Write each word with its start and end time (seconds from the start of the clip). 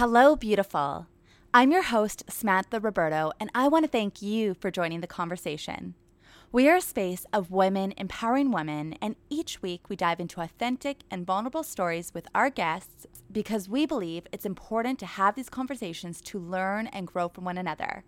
Hello, 0.00 0.34
beautiful. 0.34 1.08
I'm 1.52 1.70
your 1.70 1.82
host, 1.82 2.24
Samantha 2.26 2.80
Roberto, 2.80 3.32
and 3.38 3.50
I 3.54 3.68
want 3.68 3.84
to 3.84 3.90
thank 3.90 4.22
you 4.22 4.54
for 4.54 4.70
joining 4.70 5.02
the 5.02 5.06
conversation. 5.06 5.94
We 6.50 6.70
are 6.70 6.76
a 6.76 6.80
space 6.80 7.26
of 7.34 7.50
women 7.50 7.92
empowering 7.98 8.50
women, 8.50 8.94
and 9.02 9.14
each 9.28 9.60
week 9.60 9.90
we 9.90 9.96
dive 9.96 10.18
into 10.18 10.40
authentic 10.40 11.02
and 11.10 11.26
vulnerable 11.26 11.62
stories 11.62 12.14
with 12.14 12.28
our 12.34 12.48
guests 12.48 13.06
because 13.30 13.68
we 13.68 13.84
believe 13.84 14.26
it's 14.32 14.46
important 14.46 14.98
to 15.00 15.04
have 15.04 15.34
these 15.34 15.50
conversations 15.50 16.22
to 16.22 16.38
learn 16.38 16.86
and 16.86 17.06
grow 17.06 17.28
from 17.28 17.44
one 17.44 17.58
another. 17.58 18.02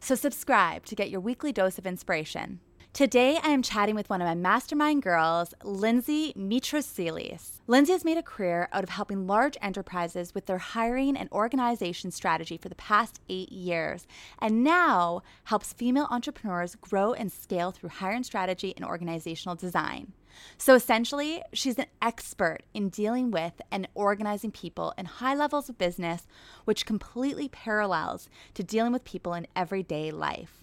So, 0.00 0.14
subscribe 0.16 0.84
to 0.84 0.94
get 0.94 1.08
your 1.08 1.22
weekly 1.22 1.50
dose 1.50 1.78
of 1.78 1.86
inspiration. 1.86 2.60
Today, 2.94 3.38
I 3.44 3.50
am 3.50 3.62
chatting 3.62 3.94
with 3.94 4.10
one 4.10 4.20
of 4.20 4.26
my 4.26 4.34
mastermind 4.34 5.02
girls, 5.02 5.54
Lindsay 5.62 6.32
Mitrosilis. 6.36 7.60
Lindsay 7.68 7.92
has 7.92 8.04
made 8.04 8.16
a 8.16 8.22
career 8.24 8.68
out 8.72 8.82
of 8.82 8.88
helping 8.88 9.26
large 9.28 9.56
enterprises 9.62 10.34
with 10.34 10.46
their 10.46 10.58
hiring 10.58 11.16
and 11.16 11.30
organization 11.30 12.10
strategy 12.10 12.56
for 12.56 12.68
the 12.68 12.74
past 12.74 13.20
eight 13.28 13.52
years, 13.52 14.04
and 14.40 14.64
now 14.64 15.22
helps 15.44 15.72
female 15.72 16.08
entrepreneurs 16.10 16.74
grow 16.74 17.12
and 17.12 17.30
scale 17.30 17.70
through 17.70 17.90
hiring 17.90 18.24
strategy 18.24 18.72
and 18.74 18.84
organizational 18.84 19.54
design. 19.54 20.12
So 20.56 20.74
essentially, 20.74 21.42
she's 21.52 21.78
an 21.78 21.86
expert 22.02 22.62
in 22.74 22.88
dealing 22.88 23.30
with 23.30 23.60
and 23.70 23.86
organizing 23.94 24.50
people 24.50 24.92
in 24.98 25.06
high 25.06 25.34
levels 25.34 25.68
of 25.68 25.78
business, 25.78 26.26
which 26.64 26.86
completely 26.86 27.48
parallels 27.48 28.28
to 28.54 28.64
dealing 28.64 28.92
with 28.92 29.04
people 29.04 29.34
in 29.34 29.46
everyday 29.54 30.10
life. 30.10 30.57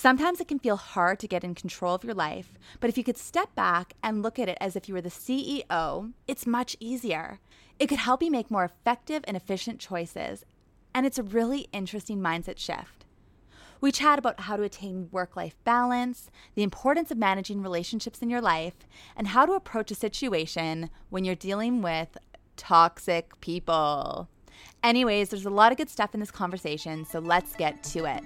Sometimes 0.00 0.40
it 0.40 0.46
can 0.46 0.60
feel 0.60 0.76
hard 0.76 1.18
to 1.18 1.26
get 1.26 1.42
in 1.42 1.56
control 1.56 1.92
of 1.92 2.04
your 2.04 2.14
life, 2.14 2.52
but 2.78 2.88
if 2.88 2.96
you 2.96 3.02
could 3.02 3.18
step 3.18 3.52
back 3.56 3.94
and 4.00 4.22
look 4.22 4.38
at 4.38 4.48
it 4.48 4.56
as 4.60 4.76
if 4.76 4.86
you 4.86 4.94
were 4.94 5.00
the 5.00 5.08
CEO, 5.08 6.12
it's 6.28 6.46
much 6.46 6.76
easier. 6.78 7.40
It 7.80 7.88
could 7.88 7.98
help 7.98 8.22
you 8.22 8.30
make 8.30 8.48
more 8.48 8.62
effective 8.62 9.24
and 9.26 9.36
efficient 9.36 9.80
choices, 9.80 10.44
and 10.94 11.04
it's 11.04 11.18
a 11.18 11.24
really 11.24 11.66
interesting 11.72 12.20
mindset 12.20 12.58
shift. 12.58 13.06
We 13.80 13.90
chat 13.90 14.20
about 14.20 14.38
how 14.38 14.56
to 14.56 14.62
attain 14.62 15.08
work 15.10 15.34
life 15.34 15.56
balance, 15.64 16.30
the 16.54 16.62
importance 16.62 17.10
of 17.10 17.18
managing 17.18 17.60
relationships 17.60 18.22
in 18.22 18.30
your 18.30 18.40
life, 18.40 18.86
and 19.16 19.26
how 19.26 19.46
to 19.46 19.54
approach 19.54 19.90
a 19.90 19.96
situation 19.96 20.90
when 21.10 21.24
you're 21.24 21.34
dealing 21.34 21.82
with 21.82 22.16
toxic 22.56 23.40
people. 23.40 24.28
Anyways, 24.84 25.30
there's 25.30 25.44
a 25.44 25.50
lot 25.50 25.72
of 25.72 25.78
good 25.78 25.90
stuff 25.90 26.14
in 26.14 26.20
this 26.20 26.30
conversation, 26.30 27.04
so 27.04 27.18
let's 27.18 27.56
get 27.56 27.82
to 27.82 28.04
it. 28.04 28.22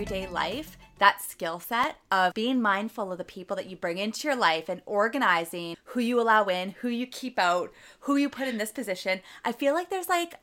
Everyday 0.00 0.26
life, 0.26 0.78
that 0.96 1.20
skill 1.20 1.60
set 1.60 1.96
of 2.10 2.32
being 2.32 2.62
mindful 2.62 3.12
of 3.12 3.18
the 3.18 3.24
people 3.24 3.54
that 3.54 3.68
you 3.68 3.76
bring 3.76 3.98
into 3.98 4.26
your 4.26 4.34
life 4.34 4.70
and 4.70 4.80
organizing 4.86 5.76
who 5.84 6.00
you 6.00 6.18
allow 6.18 6.44
in, 6.44 6.70
who 6.80 6.88
you 6.88 7.06
keep 7.06 7.38
out, 7.38 7.70
who 8.00 8.16
you 8.16 8.30
put 8.30 8.48
in 8.48 8.56
this 8.56 8.72
position, 8.72 9.20
I 9.44 9.52
feel 9.52 9.74
like 9.74 9.90
there's 9.90 10.08
like 10.08 10.36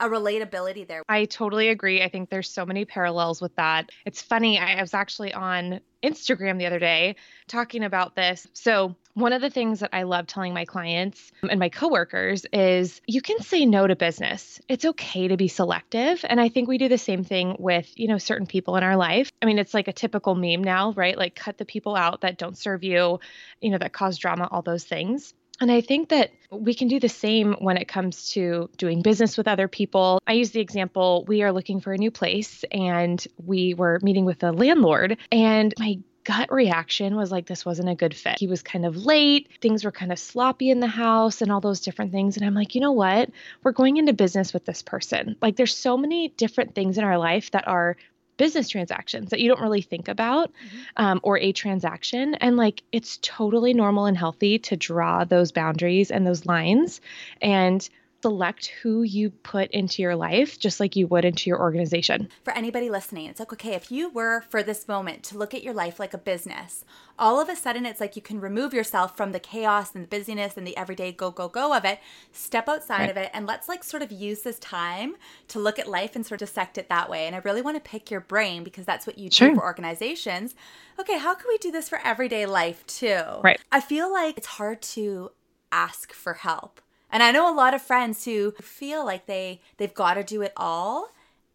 a 0.00 0.08
relatability 0.08 0.88
there. 0.88 1.02
I 1.08 1.26
totally 1.26 1.68
agree. 1.68 2.02
I 2.02 2.08
think 2.08 2.30
there's 2.30 2.50
so 2.50 2.66
many 2.66 2.84
parallels 2.84 3.40
with 3.40 3.54
that. 3.56 3.90
It's 4.04 4.22
funny, 4.22 4.58
I 4.58 4.80
was 4.80 4.94
actually 4.94 5.32
on 5.34 5.80
Instagram 6.02 6.58
the 6.58 6.66
other 6.66 6.78
day 6.78 7.16
talking 7.46 7.84
about 7.84 8.16
this. 8.16 8.46
So, 8.54 8.96
one 9.14 9.32
of 9.32 9.42
the 9.42 9.50
things 9.50 9.80
that 9.80 9.90
I 9.92 10.04
love 10.04 10.28
telling 10.28 10.54
my 10.54 10.64
clients 10.64 11.32
and 11.42 11.58
my 11.58 11.68
coworkers 11.68 12.46
is 12.52 13.00
you 13.06 13.20
can 13.20 13.40
say 13.40 13.66
no 13.66 13.86
to 13.86 13.96
business. 13.96 14.60
It's 14.68 14.84
okay 14.84 15.28
to 15.28 15.36
be 15.36 15.48
selective. 15.48 16.24
And 16.26 16.40
I 16.40 16.48
think 16.48 16.68
we 16.68 16.78
do 16.78 16.88
the 16.88 16.96
same 16.96 17.24
thing 17.24 17.56
with, 17.58 17.90
you 17.96 18.06
know, 18.06 18.18
certain 18.18 18.46
people 18.46 18.76
in 18.76 18.84
our 18.84 18.96
life. 18.96 19.30
I 19.42 19.46
mean, 19.46 19.58
it's 19.58 19.74
like 19.74 19.88
a 19.88 19.92
typical 19.92 20.36
meme 20.36 20.62
now, 20.62 20.92
right? 20.92 21.18
Like 21.18 21.34
cut 21.34 21.58
the 21.58 21.64
people 21.64 21.96
out 21.96 22.20
that 22.20 22.38
don't 22.38 22.56
serve 22.56 22.84
you, 22.84 23.18
you 23.60 23.70
know, 23.70 23.78
that 23.78 23.92
cause 23.92 24.16
drama, 24.16 24.48
all 24.50 24.62
those 24.62 24.84
things. 24.84 25.34
And 25.60 25.70
I 25.70 25.82
think 25.82 26.08
that 26.08 26.30
we 26.50 26.74
can 26.74 26.88
do 26.88 26.98
the 26.98 27.08
same 27.08 27.54
when 27.60 27.76
it 27.76 27.86
comes 27.86 28.30
to 28.30 28.70
doing 28.76 29.02
business 29.02 29.36
with 29.36 29.46
other 29.46 29.68
people. 29.68 30.20
I 30.26 30.32
use 30.32 30.50
the 30.50 30.60
example 30.60 31.24
we 31.28 31.42
are 31.42 31.52
looking 31.52 31.80
for 31.80 31.92
a 31.92 31.98
new 31.98 32.10
place 32.10 32.64
and 32.72 33.24
we 33.44 33.74
were 33.74 34.00
meeting 34.02 34.24
with 34.24 34.38
the 34.38 34.52
landlord, 34.52 35.18
and 35.30 35.74
my 35.78 35.98
gut 36.24 36.52
reaction 36.52 37.16
was 37.16 37.30
like 37.32 37.46
this 37.46 37.64
wasn't 37.64 37.88
a 37.88 37.94
good 37.94 38.14
fit. 38.14 38.38
He 38.38 38.46
was 38.46 38.62
kind 38.62 38.84
of 38.84 38.96
late, 38.96 39.48
things 39.60 39.84
were 39.84 39.92
kind 39.92 40.12
of 40.12 40.18
sloppy 40.18 40.70
in 40.70 40.80
the 40.80 40.86
house 40.86 41.40
and 41.40 41.50
all 41.50 41.60
those 41.60 41.80
different 41.80 42.12
things 42.12 42.36
and 42.36 42.44
I'm 42.44 42.54
like, 42.54 42.74
"You 42.74 42.80
know 42.80 42.92
what? 42.92 43.30
We're 43.62 43.72
going 43.72 43.96
into 43.96 44.12
business 44.12 44.52
with 44.52 44.64
this 44.64 44.82
person." 44.82 45.36
Like 45.40 45.56
there's 45.56 45.74
so 45.74 45.96
many 45.96 46.28
different 46.28 46.74
things 46.74 46.98
in 46.98 47.04
our 47.04 47.18
life 47.18 47.50
that 47.52 47.66
are 47.66 47.96
business 48.40 48.70
transactions 48.70 49.28
that 49.28 49.40
you 49.40 49.50
don't 49.50 49.60
really 49.60 49.82
think 49.82 50.08
about 50.08 50.50
mm-hmm. 50.50 50.78
um, 50.96 51.20
or 51.22 51.36
a 51.38 51.52
transaction. 51.52 52.34
And 52.36 52.56
like 52.56 52.82
it's 52.90 53.18
totally 53.20 53.74
normal 53.74 54.06
and 54.06 54.16
healthy 54.16 54.58
to 54.60 54.76
draw 54.78 55.24
those 55.24 55.52
boundaries 55.52 56.10
and 56.10 56.26
those 56.26 56.46
lines. 56.46 57.02
And 57.42 57.86
select 58.22 58.66
who 58.82 59.02
you 59.02 59.30
put 59.30 59.70
into 59.70 60.02
your 60.02 60.16
life 60.16 60.58
just 60.58 60.80
like 60.80 60.96
you 60.96 61.06
would 61.06 61.24
into 61.24 61.48
your 61.48 61.60
organization. 61.60 62.28
For 62.44 62.52
anybody 62.52 62.90
listening, 62.90 63.26
it's 63.26 63.40
like, 63.40 63.52
okay, 63.52 63.74
if 63.74 63.90
you 63.90 64.10
were 64.10 64.42
for 64.42 64.62
this 64.62 64.86
moment 64.86 65.22
to 65.24 65.38
look 65.38 65.54
at 65.54 65.62
your 65.62 65.74
life 65.74 65.98
like 65.98 66.14
a 66.14 66.18
business, 66.18 66.84
all 67.18 67.40
of 67.40 67.48
a 67.48 67.56
sudden 67.56 67.86
it's 67.86 68.00
like 68.00 68.16
you 68.16 68.22
can 68.22 68.40
remove 68.40 68.74
yourself 68.74 69.16
from 69.16 69.32
the 69.32 69.40
chaos 69.40 69.94
and 69.94 70.04
the 70.04 70.08
busyness 70.08 70.56
and 70.56 70.66
the 70.66 70.76
everyday 70.76 71.12
go, 71.12 71.30
go, 71.30 71.48
go 71.48 71.74
of 71.74 71.84
it, 71.84 72.00
step 72.32 72.68
outside 72.68 73.00
right. 73.00 73.10
of 73.10 73.16
it, 73.16 73.30
and 73.32 73.46
let's 73.46 73.68
like 73.68 73.84
sort 73.84 74.02
of 74.02 74.12
use 74.12 74.42
this 74.42 74.58
time 74.58 75.14
to 75.48 75.58
look 75.58 75.78
at 75.78 75.88
life 75.88 76.16
and 76.16 76.26
sort 76.26 76.42
of 76.42 76.48
dissect 76.48 76.78
it 76.78 76.88
that 76.88 77.08
way. 77.08 77.26
And 77.26 77.36
I 77.36 77.40
really 77.44 77.62
want 77.62 77.82
to 77.82 77.90
pick 77.90 78.10
your 78.10 78.20
brain 78.20 78.64
because 78.64 78.84
that's 78.84 79.06
what 79.06 79.18
you 79.18 79.30
do 79.30 79.54
for 79.54 79.62
organizations. 79.62 80.54
Okay, 80.98 81.18
how 81.18 81.34
can 81.34 81.46
we 81.48 81.58
do 81.58 81.70
this 81.70 81.88
for 81.88 82.00
everyday 82.04 82.46
life 82.46 82.86
too? 82.86 83.22
Right. 83.42 83.60
I 83.70 83.80
feel 83.80 84.12
like 84.12 84.36
it's 84.36 84.46
hard 84.46 84.82
to 84.82 85.30
ask 85.72 86.12
for 86.12 86.34
help 86.34 86.80
and 87.10 87.22
I 87.22 87.30
know 87.32 87.52
a 87.52 87.54
lot 87.54 87.74
of 87.74 87.82
friends 87.82 88.24
who 88.24 88.52
feel 88.60 89.04
like 89.04 89.26
they 89.26 89.60
they've 89.76 89.94
got 89.94 90.14
to 90.14 90.24
do 90.24 90.42
it 90.42 90.52
all 90.56 91.10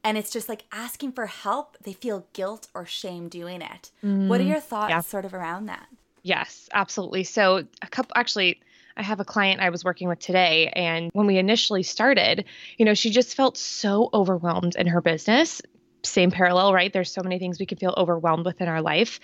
and 0.06 0.20
it's 0.20 0.30
just 0.30 0.48
like 0.48 0.66
asking 0.72 1.14
for 1.14 1.26
help, 1.26 1.78
they 1.82 1.94
feel 1.94 2.28
guilt 2.34 2.68
or 2.76 2.86
shame 2.86 3.28
doing 3.28 3.64
it. 3.64 3.90
Mm, 4.04 4.28
what 4.28 4.40
are 4.40 4.44
mm, 4.44 4.50
your 4.50 4.60
thoughts 4.60 4.92
yeah. 4.92 5.00
sort 5.00 5.26
of 5.26 5.34
around 5.34 5.66
that? 5.66 5.88
Yes, 6.22 6.70
absolutely. 6.72 7.24
So 7.24 7.64
a 7.82 7.88
couple 7.88 8.14
actually 8.16 8.62
I 8.98 9.04
have 9.04 9.20
a 9.20 9.26
client 9.26 9.62
I 9.62 9.72
was 9.72 9.84
working 9.84 10.08
with 10.08 10.20
today, 10.20 10.72
and 10.74 11.10
when 11.14 11.28
we 11.28 11.38
initially 11.38 11.84
started, 11.84 12.46
you 12.78 12.86
know, 12.86 12.94
she 12.94 13.10
just 13.10 13.36
felt 13.36 13.58
so 13.58 14.10
overwhelmed 14.14 14.76
in 14.76 14.88
her 14.88 15.02
business 15.02 15.62
same 16.06 16.32
parallel, 16.32 16.74
right? 16.74 16.92
There's 16.92 17.12
so 17.12 17.22
many 17.24 17.40
things 17.40 17.60
we 17.60 17.66
can 17.66 17.78
feel 17.78 17.94
overwhelmed 17.98 18.46
with 18.46 18.62
in 18.62 18.68
our 18.68 18.82
life. 18.82 19.20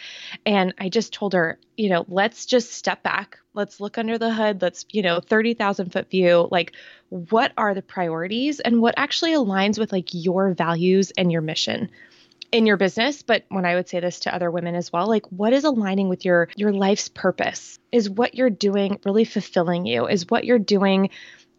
And 0.45 0.73
I 0.77 0.89
just 0.89 1.13
told 1.13 1.33
her, 1.33 1.59
you 1.77 1.89
know, 1.89 2.05
let's 2.07 2.45
just 2.45 2.73
step 2.73 3.03
back. 3.03 3.39
Let's 3.53 3.79
look 3.79 3.97
under 3.97 4.17
the 4.17 4.33
hood. 4.33 4.61
Let's, 4.61 4.85
you 4.91 5.01
know, 5.01 5.19
30,000 5.19 5.91
foot 5.91 6.09
view. 6.09 6.47
Like, 6.51 6.73
what 7.09 7.51
are 7.57 7.73
the 7.73 7.81
priorities 7.81 8.59
and 8.59 8.81
what 8.81 8.95
actually 8.97 9.33
aligns 9.33 9.77
with 9.77 9.91
like 9.91 10.09
your 10.11 10.53
values 10.53 11.11
and 11.17 11.31
your 11.31 11.41
mission? 11.41 11.89
in 12.51 12.65
your 12.65 12.77
business 12.77 13.23
but 13.23 13.45
when 13.49 13.65
i 13.65 13.75
would 13.75 13.87
say 13.87 13.99
this 13.99 14.19
to 14.19 14.33
other 14.33 14.51
women 14.51 14.75
as 14.75 14.91
well 14.91 15.07
like 15.07 15.25
what 15.31 15.53
is 15.53 15.63
aligning 15.63 16.09
with 16.09 16.25
your 16.25 16.49
your 16.55 16.73
life's 16.73 17.07
purpose 17.07 17.79
is 17.91 18.09
what 18.09 18.35
you're 18.35 18.49
doing 18.49 18.99
really 19.05 19.23
fulfilling 19.23 19.85
you 19.85 20.07
is 20.07 20.29
what 20.29 20.43
you're 20.43 20.59
doing 20.59 21.09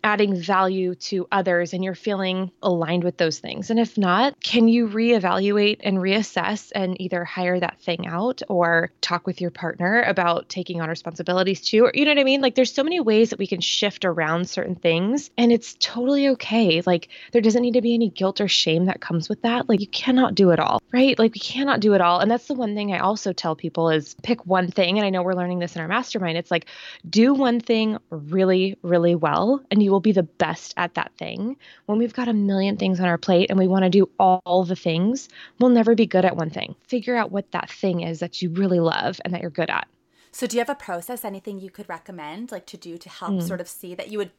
adding 0.04 0.36
value 0.36 0.94
to 0.96 1.26
others 1.30 1.72
and 1.72 1.84
you're 1.84 1.94
feeling 1.94 2.50
aligned 2.62 3.04
with 3.04 3.16
those 3.16 3.38
things. 3.38 3.70
And 3.70 3.78
if 3.78 3.96
not, 3.96 4.40
can 4.42 4.68
you 4.68 4.88
reevaluate 4.88 5.78
and 5.80 5.98
reassess 5.98 6.72
and 6.74 7.00
either 7.00 7.24
hire 7.24 7.60
that 7.60 7.80
thing 7.80 8.06
out 8.06 8.42
or 8.48 8.90
talk 9.00 9.26
with 9.26 9.40
your 9.40 9.50
partner 9.50 10.02
about 10.02 10.48
taking 10.48 10.80
on 10.80 10.88
responsibilities 10.88 11.60
too? 11.60 11.84
Or, 11.84 11.92
you 11.94 12.04
know 12.04 12.10
what 12.10 12.18
I 12.18 12.24
mean? 12.24 12.40
Like, 12.40 12.54
there's 12.54 12.72
so 12.72 12.82
many 12.82 13.00
ways 13.00 13.30
that 13.30 13.38
we 13.38 13.46
can 13.46 13.60
shift 13.60 14.04
around 14.04 14.48
certain 14.48 14.74
things, 14.74 15.30
and 15.38 15.52
it's 15.52 15.76
totally 15.78 16.28
okay. 16.28 16.82
Like, 16.84 17.08
there 17.32 17.40
doesn't 17.40 17.62
need 17.62 17.74
to 17.74 17.82
be 17.82 17.94
any 17.94 18.08
guilt 18.08 18.40
or 18.40 18.48
shame 18.48 18.86
that 18.86 19.00
comes 19.00 19.28
with 19.28 19.42
that. 19.42 19.68
Like, 19.68 19.80
you 19.80 19.86
cannot 19.86 20.34
do 20.34 20.50
it 20.50 20.58
all, 20.58 20.82
right? 20.92 21.18
Like, 21.18 21.34
we 21.34 21.40
cannot 21.40 21.80
do 21.80 21.94
it 21.94 22.00
all. 22.00 22.20
And 22.20 22.30
that's 22.30 22.46
the 22.46 22.54
one 22.54 22.74
thing 22.74 22.92
I 22.92 22.98
also 22.98 23.32
tell 23.32 23.54
people 23.54 23.90
is 23.90 24.14
pick 24.22 24.44
one 24.46 24.70
thing. 24.70 24.98
And 24.98 25.06
I 25.06 25.10
know 25.10 25.22
we're 25.22 25.34
learning 25.34 25.60
this 25.60 25.76
in 25.76 25.82
our 25.82 25.88
mastermind. 25.88 26.38
It's 26.38 26.50
like, 26.50 26.66
do 27.08 27.34
one 27.34 27.60
thing 27.60 27.98
really, 28.10 28.76
really 28.82 29.14
well, 29.14 29.62
and 29.70 29.82
you 29.82 29.91
will 29.92 30.00
be 30.00 30.12
the 30.12 30.22
best 30.22 30.74
at 30.76 30.94
that 30.94 31.12
thing. 31.18 31.56
When 31.86 31.98
we've 31.98 32.14
got 32.14 32.26
a 32.26 32.32
million 32.32 32.76
things 32.76 32.98
on 32.98 33.06
our 33.06 33.18
plate 33.18 33.50
and 33.50 33.58
we 33.58 33.68
want 33.68 33.84
to 33.84 33.90
do 33.90 34.10
all 34.18 34.64
the 34.64 34.74
things, 34.74 35.28
we'll 35.60 35.70
never 35.70 35.94
be 35.94 36.06
good 36.06 36.24
at 36.24 36.36
one 36.36 36.50
thing. 36.50 36.74
Figure 36.88 37.14
out 37.14 37.30
what 37.30 37.52
that 37.52 37.70
thing 37.70 38.00
is 38.00 38.18
that 38.20 38.42
you 38.42 38.50
really 38.50 38.80
love 38.80 39.20
and 39.24 39.32
that 39.32 39.42
you're 39.42 39.50
good 39.50 39.70
at. 39.70 39.86
So, 40.32 40.46
do 40.46 40.56
you 40.56 40.60
have 40.60 40.70
a 40.70 40.74
process, 40.74 41.24
anything 41.24 41.60
you 41.60 41.70
could 41.70 41.88
recommend, 41.88 42.50
like 42.50 42.64
to 42.66 42.78
do 42.78 42.96
to 42.96 43.08
help 43.08 43.34
mm. 43.34 43.42
sort 43.46 43.60
of 43.60 43.68
see 43.68 43.94
that 43.94 44.10
you 44.10 44.16
would, 44.16 44.30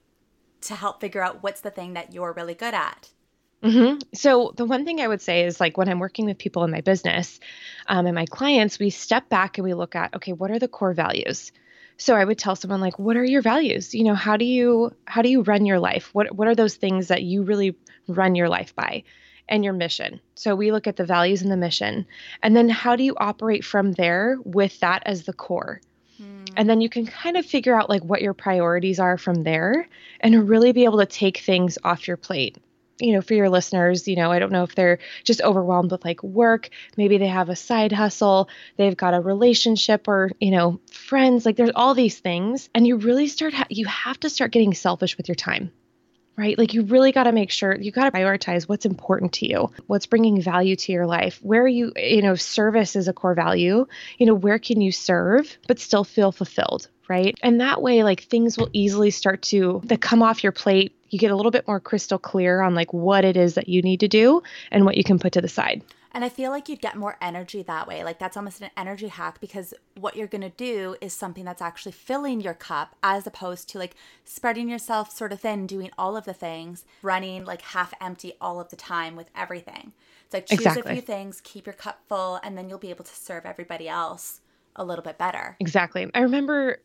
to 0.62 0.74
help 0.74 1.00
figure 1.00 1.22
out 1.22 1.44
what's 1.44 1.62
the 1.62 1.70
thing 1.70 1.94
that 1.94 2.14
you're 2.14 2.34
really 2.34 2.56
good 2.56 2.74
at? 2.74 3.12
Mm-hmm. 3.62 4.00
So, 4.14 4.54
the 4.58 4.66
one 4.66 4.86
thing 4.86 5.00
I 5.00 5.08
would 5.08 5.22
say 5.22 5.46
is 5.46 5.60
like 5.60 5.78
when 5.78 5.88
I'm 5.88 6.00
working 6.00 6.26
with 6.26 6.40
people 6.40 6.64
in 6.64 6.72
my 6.72 6.82
business 6.82 7.40
um, 7.88 8.08
and 8.08 8.16
my 8.16 8.26
clients, 8.26 8.80
we 8.80 8.90
step 8.90 9.30
back 9.30 9.58
and 9.58 9.66
we 9.66 9.76
look 9.76 9.96
at, 9.96 10.16
okay, 10.16 10.34
what 10.34 10.50
are 10.50 10.60
the 10.60 10.68
core 10.68 10.94
values? 10.94 11.52
So 11.98 12.16
i 12.16 12.24
would 12.24 12.38
tell 12.38 12.56
someone 12.56 12.82
like 12.82 12.98
what 13.00 13.18
are 13.18 13.24
your 13.24 13.42
values 13.42 13.94
you 13.94 14.04
know 14.04 14.16
how 14.16 14.38
do 14.38 14.46
you 14.46 14.92
how 15.06 15.22
do 15.22 15.30
you 15.30 15.42
run 15.42 15.66
your 15.66 15.80
life 15.80 16.10
what 16.14 16.34
what 16.36 16.48
are 16.48 16.56
those 16.56 16.76
things 16.76 17.08
that 17.08 17.24
you 17.24 17.44
really 17.44 17.76
run 18.08 18.36
your 18.36 18.50
life 18.50 18.76
by 18.76 19.04
and 19.50 19.64
your 19.64 19.74
mission. 19.74 20.20
So 20.36 20.56
we 20.56 20.72
look 20.72 20.88
at 20.88 20.96
the 20.96 21.06
values 21.06 21.42
and 21.42 21.52
the 21.52 21.58
mission. 21.58 22.06
And 22.42 22.56
then 22.56 22.70
how 22.70 22.96
do 22.96 23.04
you 23.04 23.16
operate 23.18 23.66
from 23.66 23.92
there 23.92 24.38
with 24.44 24.80
that 24.80 25.04
as 25.06 25.24
the 25.24 25.34
core? 25.34 25.82
Hmm. 26.18 26.46
And 26.56 26.70
then 26.70 26.82
you 26.82 26.90
can 26.90 27.06
kind 27.06 27.38
of 27.38 27.46
figure 27.46 27.78
out 27.80 27.90
like 27.90 28.04
what 28.04 28.22
your 28.22 28.34
priorities 28.34 29.00
are 29.00 29.18
from 29.18 29.44
there 29.44 29.88
and 30.20 30.48
really 30.50 30.72
be 30.72 30.86
able 30.86 31.00
to 31.00 31.06
take 31.06 31.38
things 31.38 31.78
off 31.84 32.08
your 32.08 32.18
plate 32.18 32.58
you 33.00 33.14
know, 33.14 33.22
for 33.22 33.34
your 33.34 33.50
listeners, 33.50 34.08
you 34.08 34.16
know, 34.16 34.32
I 34.32 34.40
don't 34.40 34.52
know 34.52 34.64
if 34.64 34.76
they're 34.76 35.00
just 35.24 35.42
overwhelmed 35.42 35.92
with 35.92 36.06
like 36.06 36.24
work, 36.24 36.70
maybe 36.98 37.18
they 37.18 37.28
have 37.28 37.50
a 37.50 37.56
side 37.56 37.92
hustle, 37.92 38.50
they've 38.78 38.96
got 38.98 39.14
a 39.14 39.20
relationship 39.20 40.08
or, 40.08 40.32
you 40.40 40.52
know, 40.52 40.80
friends, 40.92 41.46
like 41.46 41.56
there's 41.56 41.72
all 41.76 41.94
these 41.94 42.20
things 42.20 42.70
and 42.74 42.86
you 42.86 42.98
really 42.98 43.28
start 43.28 43.54
ha- 43.54 43.68
you 43.70 43.86
have 43.86 44.20
to 44.22 44.30
start 44.30 44.52
getting 44.52 44.74
selfish 44.74 45.18
with 45.18 45.28
your 45.28 45.36
time 45.36 45.72
right? 46.36 46.58
Like 46.58 46.74
you 46.74 46.84
really 46.84 47.12
got 47.12 47.24
to 47.24 47.32
make 47.32 47.52
sure 47.52 47.76
you 47.76 47.92
got 47.92 48.12
to 48.12 48.20
prioritize 48.20 48.68
what's 48.68 48.86
important 48.86 49.34
to 49.34 49.48
you, 49.48 49.72
what's 49.88 50.06
bringing 50.06 50.42
value 50.42 50.76
to 50.76 50.92
your 50.92 51.06
life. 51.06 51.40
Where 51.42 51.68
you, 51.68 51.92
you 51.96 52.22
know, 52.22 52.36
service 52.36 52.96
is 52.96 53.08
a 53.08 53.14
core 53.14 53.36
value. 53.36 53.86
You 54.18 54.26
know, 54.26 54.34
where 54.34 54.60
can 54.60 54.82
you 54.82 54.92
serve 54.92 55.58
but 55.68 55.80
still 55.80 56.04
feel 56.04 56.32
fulfilled, 56.32 56.90
right? 57.08 57.38
And 57.44 57.62
that 57.62 57.82
way 57.82 58.04
like 58.04 58.22
things 58.22 58.58
will 58.58 58.70
easily 58.74 59.12
start 59.12 59.44
to 59.44 59.82
to 59.90 59.98
come 59.98 60.24
off 60.24 60.44
your 60.44 60.52
plate. 60.52 60.96
You 61.14 61.20
get 61.20 61.32
a 61.32 61.36
little 61.36 61.52
bit 61.52 61.68
more 61.68 61.80
crystal 61.80 62.18
clear 62.18 62.62
on 62.62 62.76
like 62.76 62.92
what 62.92 63.24
it 63.24 63.38
is 63.38 63.54
that 63.54 63.70
you 63.70 63.82
need 63.82 64.00
to 64.00 64.08
do 64.08 64.42
and 64.72 64.86
what 64.86 64.98
you 64.98 65.04
can 65.04 65.20
put 65.20 65.34
to 65.34 65.42
the 65.42 65.48
side. 65.48 65.84
And 66.16 66.24
I 66.24 66.30
feel 66.30 66.52
like 66.52 66.70
you'd 66.70 66.82
get 66.82 66.96
more 66.96 67.18
energy 67.22 67.64
that 67.64 67.88
way. 67.88 68.04
Like 68.04 68.20
that's 68.20 68.38
almost 68.38 68.62
an 68.62 68.70
energy 68.78 69.08
hack 69.08 69.42
because 69.42 69.74
what 70.00 70.16
you're 70.16 70.28
going 70.28 70.42
to 70.42 70.50
do 70.50 70.96
is 71.02 71.12
something 71.12 71.44
that's 71.44 71.62
actually 71.62 71.94
filling 71.94 72.40
your 72.40 72.54
cup 72.54 72.96
as 73.02 73.26
opposed 73.26 73.68
to 73.70 73.80
like 73.80 73.96
spreading 74.24 74.70
yourself 74.70 75.12
sort 75.12 75.34
of 75.34 75.42
thin, 75.42 75.66
doing 75.66 75.90
all 75.98 76.16
of 76.16 76.26
the 76.26 76.34
things, 76.34 76.86
running 77.02 77.46
like 77.46 77.62
half 77.62 77.96
empty 78.00 78.34
all 78.40 78.60
of 78.60 78.70
the 78.70 78.76
time 78.76 79.16
with 79.16 79.30
everything. 79.36 79.94
It's 80.26 80.34
like 80.36 80.46
choose 80.46 80.60
exactly. 80.60 80.92
a 80.92 80.96
few 80.96 81.02
things, 81.02 81.42
keep 81.42 81.66
your 81.66 81.74
cup 81.74 82.02
full, 82.08 82.40
and 82.44 82.56
then 82.56 82.70
you'll 82.70 82.78
be 82.78 82.92
able 82.92 83.06
to 83.06 83.16
serve 83.16 83.46
everybody 83.46 83.90
else 83.90 84.42
a 84.76 84.84
little 84.84 85.04
bit 85.04 85.18
better. 85.18 85.56
Exactly. 85.60 86.10
I 86.14 86.22
remember 86.22 86.78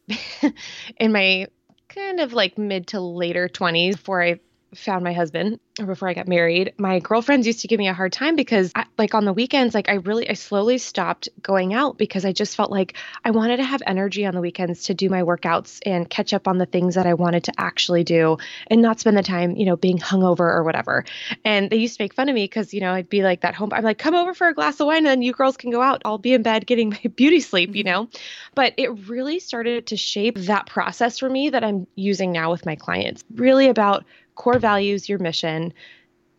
in 0.98 1.12
my 1.12 1.48
kind 1.88 2.20
of 2.20 2.32
like 2.32 2.58
mid 2.58 2.86
to 2.88 3.00
later 3.00 3.48
20s 3.48 3.92
before 3.92 4.22
I 4.22 4.40
found 4.74 5.04
my 5.04 5.12
husband 5.12 5.60
or 5.80 5.86
before 5.86 6.08
I 6.08 6.14
got 6.14 6.28
married, 6.28 6.74
my 6.78 6.98
girlfriends 6.98 7.46
used 7.46 7.60
to 7.60 7.68
give 7.68 7.78
me 7.78 7.88
a 7.88 7.94
hard 7.94 8.12
time 8.12 8.36
because 8.36 8.72
I, 8.74 8.84
like 8.96 9.14
on 9.14 9.24
the 9.24 9.32
weekends, 9.32 9.74
like 9.74 9.88
I 9.88 9.94
really, 9.94 10.28
I 10.28 10.32
slowly 10.34 10.78
stopped 10.78 11.28
going 11.40 11.72
out 11.72 11.98
because 11.98 12.24
I 12.24 12.32
just 12.32 12.56
felt 12.56 12.70
like 12.70 12.94
I 13.24 13.30
wanted 13.30 13.58
to 13.58 13.64
have 13.64 13.82
energy 13.86 14.26
on 14.26 14.34
the 14.34 14.40
weekends 14.40 14.84
to 14.84 14.94
do 14.94 15.08
my 15.08 15.22
workouts 15.22 15.80
and 15.86 16.08
catch 16.08 16.32
up 16.32 16.48
on 16.48 16.58
the 16.58 16.66
things 16.66 16.96
that 16.96 17.06
I 17.06 17.14
wanted 17.14 17.44
to 17.44 17.52
actually 17.58 18.04
do 18.04 18.38
and 18.66 18.82
not 18.82 19.00
spend 19.00 19.16
the 19.16 19.22
time, 19.22 19.56
you 19.56 19.66
know, 19.66 19.76
being 19.76 19.98
hungover 19.98 20.40
or 20.40 20.64
whatever. 20.64 21.04
And 21.44 21.70
they 21.70 21.76
used 21.76 21.96
to 21.98 22.02
make 22.02 22.14
fun 22.14 22.28
of 22.28 22.34
me 22.34 22.44
because, 22.44 22.74
you 22.74 22.80
know, 22.80 22.92
I'd 22.92 23.08
be 23.08 23.22
like 23.22 23.42
that 23.42 23.54
home. 23.54 23.72
I'm 23.72 23.84
like, 23.84 23.98
come 23.98 24.14
over 24.14 24.34
for 24.34 24.48
a 24.48 24.54
glass 24.54 24.80
of 24.80 24.86
wine 24.86 24.98
and 24.98 25.06
then 25.06 25.22
you 25.22 25.32
girls 25.32 25.56
can 25.56 25.70
go 25.70 25.80
out. 25.80 26.02
I'll 26.04 26.18
be 26.18 26.34
in 26.34 26.42
bed 26.42 26.66
getting 26.66 26.90
my 26.90 27.02
beauty 27.16 27.40
sleep, 27.40 27.74
you 27.74 27.84
mm-hmm. 27.84 28.04
know? 28.04 28.10
But 28.54 28.74
it 28.76 29.08
really 29.08 29.38
started 29.38 29.86
to 29.88 29.96
shape 29.96 30.36
that 30.38 30.66
process 30.66 31.18
for 31.18 31.28
me 31.30 31.50
that 31.50 31.62
I'm 31.62 31.86
using 31.94 32.32
now 32.32 32.50
with 32.50 32.66
my 32.66 32.74
clients. 32.74 33.24
Really 33.34 33.68
about 33.68 34.04
core 34.38 34.58
values, 34.58 35.08
your 35.08 35.18
mission, 35.18 35.74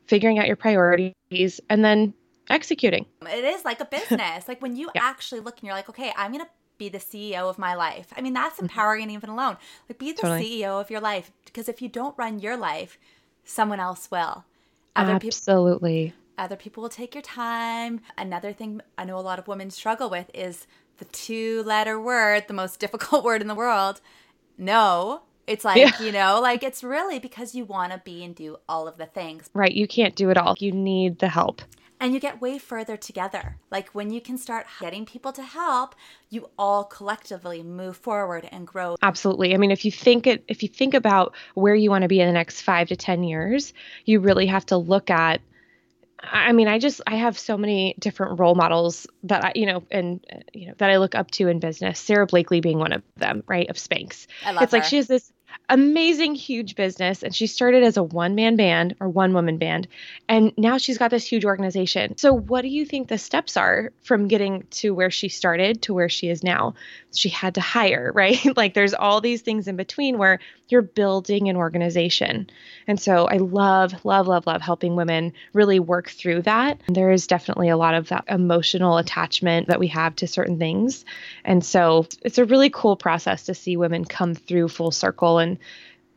figuring 0.08 0.40
out 0.40 0.48
your 0.48 0.56
priorities, 0.56 1.62
and 1.70 1.86
then 1.86 2.14
executing. 2.50 3.06
It 3.22 3.44
is 3.44 3.64
like 3.64 3.80
a 3.80 3.86
business. 3.92 4.48
like 4.48 4.62
when 4.62 4.76
you 4.76 4.90
yeah. 4.96 5.02
actually 5.04 5.42
look 5.42 5.60
and 5.60 5.68
you're 5.68 5.76
like, 5.76 5.90
okay, 5.90 6.12
I'm 6.18 6.32
going 6.32 6.44
to 6.44 6.50
be 6.80 6.90
the 6.90 6.98
CEO 6.98 7.50
of 7.50 7.60
my 7.60 7.76
life. 7.76 8.08
I 8.18 8.22
mean, 8.22 8.34
that's 8.34 8.56
mm-hmm. 8.56 8.66
empowering 8.66 9.08
mm-hmm. 9.08 9.18
even 9.18 9.30
alone. 9.30 9.58
Like 9.88 10.00
be 10.00 10.14
the 10.14 10.22
totally. 10.24 10.50
CEO 10.50 10.82
of 10.82 10.90
your 10.90 11.02
life 11.02 11.32
because 11.46 11.70
if 11.70 11.82
you 11.82 11.90
don't 11.90 12.18
run 12.18 12.40
your 12.40 12.58
life, 12.58 12.98
someone 13.44 13.80
else 13.80 14.10
will. 14.10 14.46
Other 14.96 15.12
Absolutely. 15.12 16.06
People, 16.06 16.20
other 16.38 16.56
people 16.56 16.82
will 16.82 16.90
take 16.90 17.14
your 17.14 17.22
time. 17.22 18.00
Another 18.18 18.54
thing 18.54 18.82
I 18.98 19.04
know 19.04 19.20
a 19.20 19.22
lot 19.22 19.40
of 19.40 19.48
women 19.48 19.70
struggle 19.70 20.10
with 20.10 20.32
is 20.34 20.66
the 20.98 21.06
two 21.06 21.64
letter 21.64 22.00
word, 22.00 22.48
the 22.48 22.54
most 22.54 22.80
difficult 22.84 23.24
word 23.26 23.42
in 23.42 23.48
the 23.48 23.56
world, 23.56 24.00
no. 24.58 25.22
It's 25.50 25.66
like, 25.66 25.78
yeah. 25.78 25.92
you 26.00 26.12
know, 26.12 26.40
like 26.42 26.62
it's 26.62 26.84
really 26.84 27.18
because 27.18 27.56
you 27.56 27.66
want 27.66 27.92
to 27.92 27.98
be 28.06 28.24
and 28.24 28.36
do 28.36 28.58
all 28.70 28.88
of 28.88 28.98
the 28.98 29.08
things. 29.08 29.50
Right. 29.54 29.74
You 29.74 29.88
can't 29.88 30.16
do 30.16 30.30
it 30.30 30.38
all. 30.38 30.56
You 30.60 30.72
need 30.72 31.18
the 31.18 31.28
help. 31.28 31.64
And 32.00 32.14
you 32.14 32.20
get 32.20 32.40
way 32.40 32.60
further 32.60 32.96
together. 32.96 33.58
Like 33.72 33.90
when 33.90 34.12
you 34.12 34.22
can 34.22 34.38
start 34.38 34.68
getting 34.80 35.06
people 35.06 35.34
to 35.34 35.44
help, 35.44 35.96
you 36.30 36.50
all 36.58 36.84
collectively 36.84 37.64
move 37.64 37.98
forward 37.98 38.48
and 38.52 38.66
grow. 38.66 38.96
Absolutely. 39.02 39.54
I 39.54 39.58
mean, 39.58 39.72
if 39.72 39.84
you 39.84 39.92
think 39.92 40.28
it 40.28 40.46
if 40.48 40.62
you 40.62 40.70
think 40.70 40.94
about 40.94 41.34
where 41.56 41.76
you 41.76 41.90
want 41.90 42.04
to 42.04 42.08
be 42.08 42.22
in 42.22 42.28
the 42.28 42.34
next 42.34 42.62
5 42.62 42.90
to 42.90 42.96
10 42.96 43.24
years, 43.24 43.74
you 44.06 44.20
really 44.20 44.46
have 44.46 44.68
to 44.68 44.78
look 44.78 45.10
at 45.10 45.42
I 46.22 46.52
mean, 46.52 46.68
I 46.68 46.80
just 46.80 47.02
I 47.08 47.16
have 47.16 47.40
so 47.40 47.58
many 47.58 47.96
different 47.98 48.40
role 48.40 48.56
models 48.56 49.08
that 49.24 49.46
I, 49.46 49.52
you 49.56 49.66
know, 49.66 49.84
and 49.90 50.26
uh, 50.32 50.40
you 50.54 50.68
know 50.68 50.74
that 50.78 50.90
I 50.90 50.98
look 50.98 51.16
up 51.16 51.32
to 51.32 51.48
in 51.48 51.60
business. 51.60 52.00
Sara 52.00 52.26
Blakely 52.26 52.60
being 52.60 52.78
one 52.78 52.92
of 52.92 53.04
them, 53.16 53.44
right? 53.48 53.70
Of 53.70 53.78
Spanx. 53.78 54.28
I 54.46 54.52
love 54.52 54.64
it's 54.64 54.72
her. 54.74 54.80
like 54.80 54.88
she 54.88 54.98
has 54.98 55.08
this 55.08 55.32
amazing 55.70 56.36
huge 56.36 56.76
business. 56.76 57.24
And 57.24 57.34
she 57.34 57.48
started 57.48 57.84
as 57.84 57.98
a 57.98 58.04
one 58.04 58.36
man 58.36 58.56
band 58.56 58.96
or 59.00 59.08
one 59.08 59.34
woman 59.34 59.58
band. 59.58 59.88
And 60.28 60.52
now 60.58 60.78
she's 60.78 60.98
got 60.98 61.12
this 61.12 61.26
huge 61.26 61.46
organization. 61.46 62.18
So 62.18 62.34
what 62.34 62.62
do 62.62 62.68
you 62.68 62.86
think 62.86 63.08
the 63.08 63.18
steps 63.18 63.56
are 63.56 63.92
from 64.04 64.28
getting 64.28 64.66
to 64.72 64.94
where 64.94 65.12
she 65.12 65.30
started 65.30 65.82
to 65.84 65.94
where 65.94 66.10
she 66.10 66.30
is 66.30 66.44
now? 66.44 66.76
She 67.14 67.30
had 67.30 67.56
to 67.56 67.62
hire 67.62 68.12
right? 68.20 68.58
Like 68.58 68.74
there's 68.74 68.94
all 68.94 69.22
these 69.22 69.42
things 69.42 69.68
in 69.68 69.76
between 69.76 70.18
where 70.18 70.40
you're 70.72 70.82
building 70.82 71.50
an 71.50 71.56
organization 71.56 72.50
and 72.88 73.00
so 73.00 73.28
i 73.28 73.38
love 73.38 73.94
love 74.06 74.28
love 74.28 74.48
love 74.48 74.62
helping 74.62 74.96
women 74.96 75.34
really 75.54 75.80
work 75.80 76.10
through 76.10 76.42
that 76.42 76.80
there 76.88 77.12
is 77.12 77.28
definitely 77.28 77.70
a 77.70 77.78
lot 77.78 77.94
of 77.94 78.10
that 78.10 78.24
emotional 78.28 78.98
attachment 78.98 79.68
that 79.68 79.80
we 79.80 79.88
have 79.88 80.16
to 80.16 80.28
certain 80.28 80.58
things 80.58 81.06
and 81.44 81.64
so 81.64 82.06
it's 82.24 82.38
a 82.38 82.46
really 82.46 82.70
cool 82.70 82.96
process 82.96 83.46
to 83.46 83.54
see 83.54 83.78
women 83.78 84.06
come 84.06 84.36
through 84.36 84.68
full 84.68 84.92
circle 84.92 85.40
and 85.40 85.58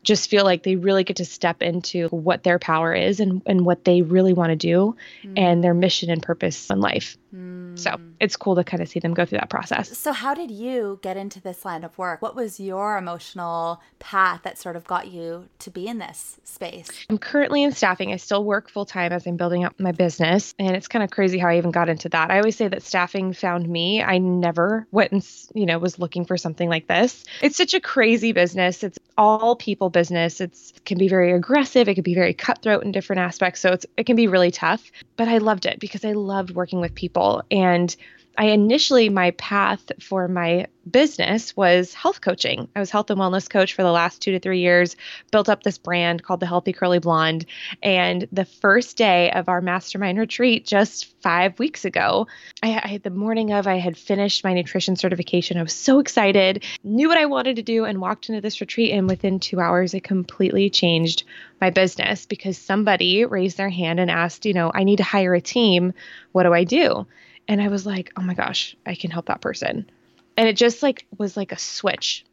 just 0.02 0.28
feel 0.28 0.44
like 0.44 0.62
they 0.62 0.76
really 0.76 1.04
get 1.04 1.16
to 1.16 1.24
step 1.24 1.62
into 1.62 2.08
what 2.08 2.42
their 2.42 2.58
power 2.58 2.92
is 2.92 3.20
and, 3.20 3.42
and 3.46 3.64
what 3.64 3.84
they 3.84 4.02
really 4.02 4.32
want 4.32 4.50
to 4.50 4.56
do 4.56 4.96
mm. 5.22 5.32
and 5.36 5.62
their 5.62 5.74
mission 5.74 6.10
and 6.10 6.22
purpose 6.22 6.70
in 6.70 6.80
life. 6.80 7.16
Mm. 7.34 7.78
So 7.78 8.00
it's 8.22 8.36
cool 8.36 8.54
to 8.54 8.62
kind 8.62 8.80
of 8.80 8.88
see 8.88 9.00
them 9.00 9.14
go 9.14 9.24
through 9.24 9.38
that 9.38 9.50
process. 9.50 9.98
So, 9.98 10.12
how 10.12 10.32
did 10.32 10.50
you 10.52 11.00
get 11.02 11.16
into 11.16 11.40
this 11.40 11.64
line 11.64 11.82
of 11.82 11.98
work? 11.98 12.22
What 12.22 12.36
was 12.36 12.60
your 12.60 12.96
emotional 12.96 13.82
path 13.98 14.42
that 14.44 14.58
sort 14.58 14.76
of 14.76 14.84
got 14.84 15.08
you 15.08 15.48
to 15.58 15.70
be 15.70 15.88
in 15.88 15.98
this 15.98 16.38
space? 16.44 16.88
I'm 17.10 17.18
currently 17.18 17.64
in 17.64 17.72
staffing. 17.72 18.12
I 18.12 18.16
still 18.16 18.44
work 18.44 18.70
full 18.70 18.86
time 18.86 19.10
as 19.10 19.26
I'm 19.26 19.36
building 19.36 19.64
up 19.64 19.78
my 19.80 19.90
business. 19.90 20.54
And 20.60 20.76
it's 20.76 20.86
kind 20.86 21.02
of 21.02 21.10
crazy 21.10 21.36
how 21.36 21.48
I 21.48 21.58
even 21.58 21.72
got 21.72 21.88
into 21.88 22.08
that. 22.10 22.30
I 22.30 22.38
always 22.38 22.54
say 22.54 22.68
that 22.68 22.84
staffing 22.84 23.32
found 23.32 23.68
me. 23.68 24.00
I 24.00 24.18
never 24.18 24.86
went 24.92 25.10
and, 25.10 25.28
you 25.52 25.66
know, 25.66 25.80
was 25.80 25.98
looking 25.98 26.24
for 26.24 26.36
something 26.36 26.68
like 26.68 26.86
this. 26.86 27.24
It's 27.42 27.56
such 27.56 27.74
a 27.74 27.80
crazy 27.80 28.30
business. 28.30 28.84
It's 28.84 29.00
all 29.18 29.56
people 29.56 29.90
business. 29.90 30.40
It's 30.40 30.72
it 30.76 30.84
can 30.84 30.96
be 30.96 31.08
very 31.08 31.32
aggressive. 31.32 31.88
It 31.88 31.94
can 31.94 32.04
be 32.04 32.14
very 32.14 32.34
cutthroat 32.34 32.84
in 32.84 32.92
different 32.92 33.20
aspects. 33.20 33.60
So 33.60 33.72
it's 33.72 33.84
it 33.96 34.06
can 34.06 34.14
be 34.14 34.28
really 34.28 34.52
tough. 34.52 34.92
But 35.16 35.26
I 35.26 35.38
loved 35.38 35.66
it 35.66 35.80
because 35.80 36.04
I 36.04 36.12
loved 36.12 36.52
working 36.52 36.80
with 36.80 36.94
people. 36.94 37.42
And 37.50 37.94
I 38.38 38.46
initially, 38.46 39.08
my 39.08 39.32
path 39.32 39.92
for 40.00 40.26
my 40.26 40.66
business 40.90 41.56
was 41.56 41.94
health 41.94 42.20
coaching. 42.20 42.68
I 42.74 42.80
was 42.80 42.90
health 42.90 43.10
and 43.10 43.20
wellness 43.20 43.48
coach 43.48 43.74
for 43.74 43.82
the 43.82 43.92
last 43.92 44.22
two 44.22 44.32
to 44.32 44.40
three 44.40 44.60
years, 44.60 44.96
built 45.30 45.48
up 45.48 45.62
this 45.62 45.78
brand 45.78 46.22
called 46.22 46.40
the 46.40 46.46
Healthy 46.46 46.72
Curly 46.72 46.98
Blonde. 46.98 47.46
And 47.82 48.26
the 48.32 48.44
first 48.44 48.96
day 48.96 49.30
of 49.30 49.48
our 49.48 49.60
mastermind 49.60 50.18
retreat, 50.18 50.66
just 50.66 51.14
five 51.20 51.58
weeks 51.58 51.84
ago, 51.84 52.26
I, 52.62 52.80
I 52.82 53.00
the 53.02 53.10
morning 53.10 53.52
of, 53.52 53.66
I 53.66 53.76
had 53.76 53.96
finished 53.96 54.44
my 54.44 54.54
nutrition 54.54 54.96
certification. 54.96 55.58
I 55.58 55.62
was 55.62 55.74
so 55.74 55.98
excited, 55.98 56.64
knew 56.82 57.08
what 57.08 57.18
I 57.18 57.26
wanted 57.26 57.56
to 57.56 57.62
do, 57.62 57.84
and 57.84 58.00
walked 58.00 58.28
into 58.28 58.40
this 58.40 58.60
retreat. 58.60 58.92
And 58.92 59.08
within 59.08 59.40
two 59.40 59.60
hours, 59.60 59.94
it 59.94 60.04
completely 60.04 60.70
changed 60.70 61.24
my 61.60 61.70
business 61.70 62.26
because 62.26 62.56
somebody 62.58 63.24
raised 63.24 63.56
their 63.56 63.70
hand 63.70 64.00
and 64.00 64.10
asked, 64.10 64.46
you 64.46 64.54
know, 64.54 64.72
I 64.74 64.84
need 64.84 64.96
to 64.96 65.04
hire 65.04 65.34
a 65.34 65.40
team. 65.40 65.92
What 66.32 66.44
do 66.44 66.52
I 66.52 66.64
do? 66.64 67.06
And 67.48 67.60
I 67.60 67.68
was 67.68 67.86
like, 67.86 68.12
oh 68.16 68.22
my 68.22 68.34
gosh, 68.34 68.76
I 68.86 68.94
can 68.94 69.10
help 69.10 69.26
that 69.26 69.40
person. 69.40 69.90
And 70.36 70.48
it 70.48 70.56
just 70.56 70.82
like 70.82 71.06
was 71.18 71.36
like 71.36 71.52
a 71.52 71.58
switch 71.58 72.24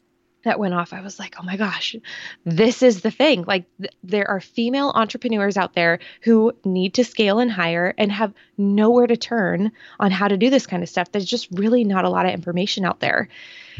that 0.43 0.59
went 0.59 0.73
off. 0.73 0.93
I 0.93 1.01
was 1.01 1.19
like, 1.19 1.35
oh 1.39 1.43
my 1.43 1.57
gosh, 1.57 1.95
this 2.45 2.81
is 2.81 3.01
the 3.01 3.11
thing. 3.11 3.43
Like, 3.43 3.65
th- 3.77 3.93
there 4.03 4.29
are 4.29 4.39
female 4.39 4.91
entrepreneurs 4.95 5.57
out 5.57 5.73
there 5.73 5.99
who 6.21 6.53
need 6.63 6.93
to 6.93 7.03
scale 7.03 7.39
and 7.39 7.51
hire 7.51 7.93
and 7.97 8.11
have 8.11 8.33
nowhere 8.57 9.07
to 9.07 9.17
turn 9.17 9.71
on 9.99 10.11
how 10.11 10.27
to 10.27 10.37
do 10.37 10.49
this 10.49 10.65
kind 10.65 10.81
of 10.81 10.89
stuff. 10.89 11.11
There's 11.11 11.25
just 11.25 11.49
really 11.51 11.83
not 11.83 12.05
a 12.05 12.09
lot 12.09 12.25
of 12.25 12.31
information 12.31 12.85
out 12.85 13.01
there. 13.01 13.27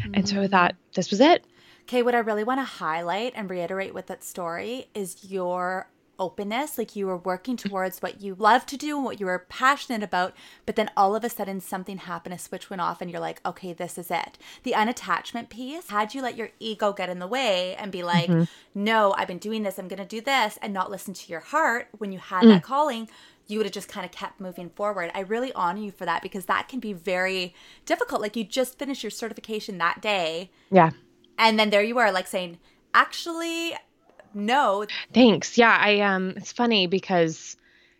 Mm-hmm. 0.02 0.14
And 0.14 0.28
so 0.28 0.42
I 0.42 0.48
thought 0.48 0.74
this 0.94 1.10
was 1.10 1.20
it. 1.20 1.44
Okay, 1.84 2.02
what 2.02 2.14
I 2.14 2.18
really 2.18 2.44
want 2.44 2.60
to 2.60 2.64
highlight 2.64 3.32
and 3.34 3.50
reiterate 3.50 3.94
with 3.94 4.06
that 4.06 4.22
story 4.22 4.86
is 4.94 5.24
your 5.24 5.88
openness, 6.20 6.78
like 6.78 6.94
you 6.94 7.06
were 7.06 7.16
working 7.16 7.56
towards 7.56 8.00
what 8.00 8.20
you 8.20 8.36
love 8.36 8.66
to 8.66 8.76
do 8.76 8.96
and 8.96 9.04
what 9.04 9.18
you 9.18 9.26
were 9.26 9.46
passionate 9.48 10.04
about, 10.04 10.34
but 10.66 10.76
then 10.76 10.90
all 10.96 11.16
of 11.16 11.24
a 11.24 11.28
sudden 11.28 11.60
something 11.60 11.98
happened, 11.98 12.34
a 12.34 12.38
switch 12.38 12.70
went 12.70 12.82
off, 12.82 13.00
and 13.00 13.10
you're 13.10 13.18
like, 13.18 13.40
okay, 13.44 13.72
this 13.72 13.98
is 13.98 14.10
it. 14.10 14.38
The 14.62 14.72
unattachment 14.72 15.48
piece, 15.48 15.90
had 15.90 16.14
you 16.14 16.22
let 16.22 16.36
your 16.36 16.50
ego 16.60 16.92
get 16.92 17.08
in 17.08 17.18
the 17.18 17.26
way 17.26 17.74
and 17.74 17.90
be 17.90 18.04
like, 18.04 18.28
mm-hmm. 18.28 18.44
no, 18.74 19.12
I've 19.16 19.26
been 19.26 19.38
doing 19.38 19.64
this, 19.64 19.78
I'm 19.78 19.88
going 19.88 19.98
to 19.98 20.04
do 20.04 20.20
this, 20.20 20.58
and 20.62 20.72
not 20.72 20.90
listen 20.90 21.14
to 21.14 21.30
your 21.30 21.40
heart 21.40 21.88
when 21.98 22.12
you 22.12 22.18
had 22.18 22.44
mm. 22.44 22.48
that 22.50 22.62
calling, 22.62 23.08
you 23.46 23.58
would 23.58 23.66
have 23.66 23.72
just 23.72 23.88
kind 23.88 24.06
of 24.06 24.12
kept 24.12 24.40
moving 24.40 24.70
forward. 24.70 25.10
I 25.14 25.20
really 25.20 25.52
honor 25.54 25.80
you 25.80 25.90
for 25.90 26.04
that 26.04 26.22
because 26.22 26.44
that 26.44 26.68
can 26.68 26.78
be 26.78 26.92
very 26.92 27.54
difficult. 27.84 28.20
Like 28.20 28.36
you 28.36 28.44
just 28.44 28.78
finished 28.78 29.02
your 29.02 29.10
certification 29.10 29.78
that 29.78 30.00
day. 30.00 30.50
Yeah. 30.70 30.90
And 31.36 31.58
then 31.58 31.70
there 31.70 31.82
you 31.82 31.98
are 31.98 32.12
like 32.12 32.28
saying, 32.28 32.58
actually, 32.94 33.74
no. 34.34 34.86
Thanks. 35.12 35.58
Yeah. 35.58 35.76
I, 35.78 36.00
um, 36.00 36.34
it's 36.36 36.52
funny 36.52 36.86
because, 36.86 37.56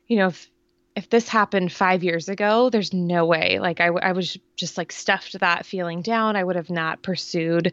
you 0.06 0.16
know, 0.16 0.28
if, 0.28 0.50
if 0.96 1.08
this 1.10 1.28
happened 1.28 1.72
five 1.72 2.02
years 2.02 2.28
ago, 2.28 2.70
there's 2.70 2.92
no 2.92 3.24
way. 3.24 3.58
Like 3.60 3.80
I, 3.80 3.86
I 3.86 4.12
was 4.12 4.36
just 4.56 4.76
like 4.76 4.92
stuffed 4.92 5.38
that 5.38 5.64
feeling 5.64 6.02
down. 6.02 6.36
I 6.36 6.44
would 6.44 6.56
have 6.56 6.70
not 6.70 7.02
pursued, 7.02 7.72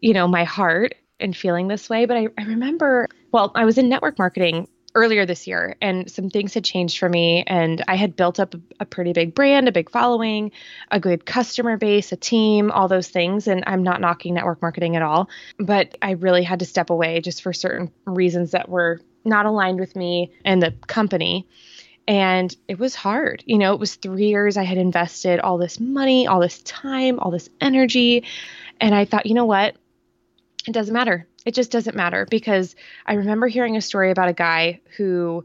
you 0.00 0.12
know, 0.12 0.26
my 0.26 0.44
heart 0.44 0.94
and 1.20 1.36
feeling 1.36 1.68
this 1.68 1.88
way. 1.88 2.06
But 2.06 2.16
I, 2.16 2.28
I 2.38 2.44
remember, 2.44 3.08
well, 3.32 3.52
I 3.54 3.64
was 3.64 3.78
in 3.78 3.88
network 3.88 4.18
marketing 4.18 4.68
earlier 4.96 5.26
this 5.26 5.46
year 5.46 5.76
and 5.80 6.10
some 6.10 6.30
things 6.30 6.54
had 6.54 6.64
changed 6.64 6.98
for 6.98 7.08
me 7.08 7.44
and 7.46 7.84
i 7.86 7.94
had 7.94 8.16
built 8.16 8.40
up 8.40 8.54
a, 8.80 8.84
pretty 8.84 9.12
big 9.12 9.34
brand 9.34 9.68
a 9.68 9.72
big 9.72 9.90
following 9.90 10.50
a 10.90 10.98
good 10.98 11.24
customer 11.26 11.76
base 11.76 12.10
a 12.12 12.16
team 12.16 12.70
all 12.70 12.88
those 12.88 13.08
things 13.08 13.46
and 13.46 13.62
i'm 13.66 13.82
not 13.82 14.00
knocking 14.00 14.34
network 14.34 14.60
marketing 14.62 14.96
at 14.96 15.02
all 15.02 15.28
but 15.58 15.96
i 16.02 16.12
really 16.12 16.42
had 16.42 16.60
to 16.60 16.64
step 16.64 16.90
away 16.90 17.20
just 17.20 17.42
for 17.42 17.52
certain 17.52 17.92
reasons 18.06 18.52
that 18.52 18.68
were 18.68 19.00
not 19.26 19.46
aligned 19.46 19.80
with 19.80 19.94
me 19.96 20.32
and 20.44 20.62
the 20.62 20.72
company. 20.86 21.46
And 22.08 22.56
it 22.68 22.78
was 22.78 22.94
hard. 22.94 23.42
You 23.46 23.58
know 23.58 23.74
it 23.74 23.80
was 23.80 23.96
3 23.96 24.26
years 24.26 24.56
i 24.56 24.62
had 24.62 24.78
invested 24.78 25.40
all 25.40 25.58
this 25.58 25.80
money 25.80 26.26
all 26.26 26.40
this 26.40 26.62
time 26.62 27.18
all 27.18 27.32
this 27.32 27.48
energy 27.60 28.24
and 28.80 28.94
i 28.94 29.04
thought 29.04 29.26
you 29.26 29.34
know 29.34 29.44
what 29.44 29.76
it 30.66 30.72
doesn't 30.72 30.94
matter. 30.94 31.26
It 31.44 31.54
just 31.54 31.70
doesn't 31.70 31.96
matter 31.96 32.26
because 32.28 32.74
I 33.06 33.14
remember 33.14 33.46
hearing 33.46 33.76
a 33.76 33.80
story 33.80 34.10
about 34.10 34.28
a 34.28 34.34
guy 34.34 34.80
who 34.96 35.44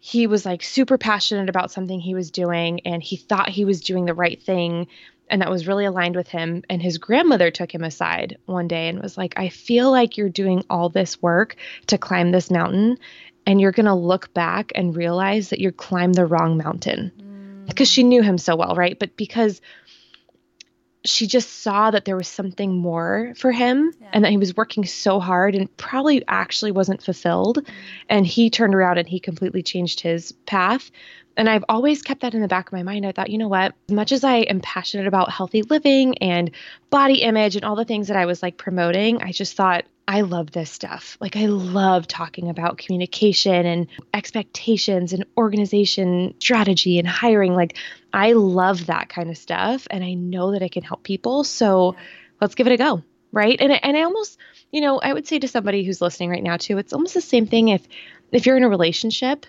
he 0.00 0.26
was 0.26 0.44
like 0.44 0.64
super 0.64 0.98
passionate 0.98 1.48
about 1.48 1.70
something 1.70 2.00
he 2.00 2.16
was 2.16 2.32
doing 2.32 2.80
and 2.80 3.00
he 3.00 3.16
thought 3.16 3.48
he 3.48 3.64
was 3.64 3.80
doing 3.80 4.04
the 4.04 4.14
right 4.14 4.42
thing 4.42 4.88
and 5.30 5.40
that 5.40 5.50
was 5.50 5.68
really 5.68 5.84
aligned 5.84 6.16
with 6.16 6.26
him. 6.26 6.64
And 6.68 6.82
his 6.82 6.98
grandmother 6.98 7.52
took 7.52 7.72
him 7.72 7.84
aside 7.84 8.36
one 8.46 8.66
day 8.66 8.88
and 8.88 9.00
was 9.00 9.16
like 9.16 9.34
I 9.36 9.48
feel 9.48 9.90
like 9.92 10.16
you're 10.16 10.28
doing 10.28 10.64
all 10.68 10.88
this 10.88 11.22
work 11.22 11.54
to 11.86 11.98
climb 11.98 12.32
this 12.32 12.50
mountain 12.50 12.98
and 13.46 13.60
you're 13.60 13.72
going 13.72 13.86
to 13.86 13.94
look 13.94 14.34
back 14.34 14.72
and 14.74 14.96
realize 14.96 15.50
that 15.50 15.60
you 15.60 15.70
climbed 15.72 16.16
the 16.16 16.26
wrong 16.26 16.56
mountain. 16.56 17.12
Mm. 17.16 17.66
because 17.66 17.88
she 17.88 18.02
knew 18.02 18.22
him 18.22 18.38
so 18.38 18.56
well 18.56 18.74
right? 18.74 18.98
But 18.98 19.16
because 19.16 19.60
she 21.04 21.26
just 21.26 21.62
saw 21.62 21.90
that 21.90 22.04
there 22.04 22.16
was 22.16 22.28
something 22.28 22.76
more 22.76 23.32
for 23.36 23.50
him 23.50 23.92
yeah. 24.00 24.10
and 24.12 24.24
that 24.24 24.30
he 24.30 24.36
was 24.36 24.56
working 24.56 24.84
so 24.86 25.18
hard 25.18 25.54
and 25.54 25.74
probably 25.76 26.22
actually 26.28 26.70
wasn't 26.70 27.02
fulfilled. 27.02 27.58
Mm-hmm. 27.58 27.72
And 28.08 28.26
he 28.26 28.50
turned 28.50 28.74
around 28.74 28.98
and 28.98 29.08
he 29.08 29.18
completely 29.18 29.62
changed 29.62 30.00
his 30.00 30.32
path. 30.46 30.90
And 31.36 31.48
I've 31.48 31.64
always 31.68 32.02
kept 32.02 32.22
that 32.22 32.34
in 32.34 32.40
the 32.40 32.48
back 32.48 32.68
of 32.68 32.72
my 32.72 32.82
mind. 32.82 33.06
I 33.06 33.12
thought, 33.12 33.30
you 33.30 33.38
know 33.38 33.48
what? 33.48 33.74
As 33.88 33.94
much 33.94 34.12
as 34.12 34.24
I 34.24 34.38
am 34.38 34.60
passionate 34.60 35.06
about 35.06 35.30
healthy 35.30 35.62
living 35.62 36.18
and 36.18 36.50
body 36.90 37.22
image 37.22 37.56
and 37.56 37.64
all 37.64 37.76
the 37.76 37.84
things 37.84 38.08
that 38.08 38.16
I 38.16 38.26
was 38.26 38.42
like 38.42 38.56
promoting, 38.56 39.22
I 39.22 39.32
just 39.32 39.56
thought, 39.56 39.84
I 40.06 40.22
love 40.22 40.50
this 40.50 40.70
stuff. 40.70 41.16
Like, 41.20 41.36
I 41.36 41.46
love 41.46 42.08
talking 42.08 42.50
about 42.50 42.76
communication 42.76 43.64
and 43.64 43.86
expectations 44.12 45.12
and 45.12 45.24
organization 45.38 46.34
strategy 46.40 46.98
and 46.98 47.06
hiring. 47.06 47.54
Like, 47.54 47.78
I 48.12 48.32
love 48.32 48.86
that 48.86 49.08
kind 49.08 49.30
of 49.30 49.38
stuff. 49.38 49.86
And 49.90 50.02
I 50.02 50.14
know 50.14 50.52
that 50.52 50.62
I 50.62 50.68
can 50.68 50.82
help 50.82 51.04
people. 51.04 51.44
So 51.44 51.96
let's 52.40 52.56
give 52.56 52.66
it 52.66 52.72
a 52.72 52.76
go. 52.76 53.02
Right. 53.30 53.58
And, 53.58 53.72
and 53.72 53.96
I 53.96 54.02
almost, 54.02 54.38
you 54.72 54.82
know, 54.82 54.98
I 54.98 55.12
would 55.12 55.26
say 55.26 55.38
to 55.38 55.48
somebody 55.48 55.84
who's 55.84 56.02
listening 56.02 56.28
right 56.28 56.42
now, 56.42 56.58
too, 56.58 56.76
it's 56.78 56.92
almost 56.92 57.14
the 57.14 57.22
same 57.22 57.46
thing 57.46 57.68
if, 57.68 57.86
if 58.32 58.44
you're 58.44 58.58
in 58.58 58.64
a 58.64 58.68
relationship 58.68 59.46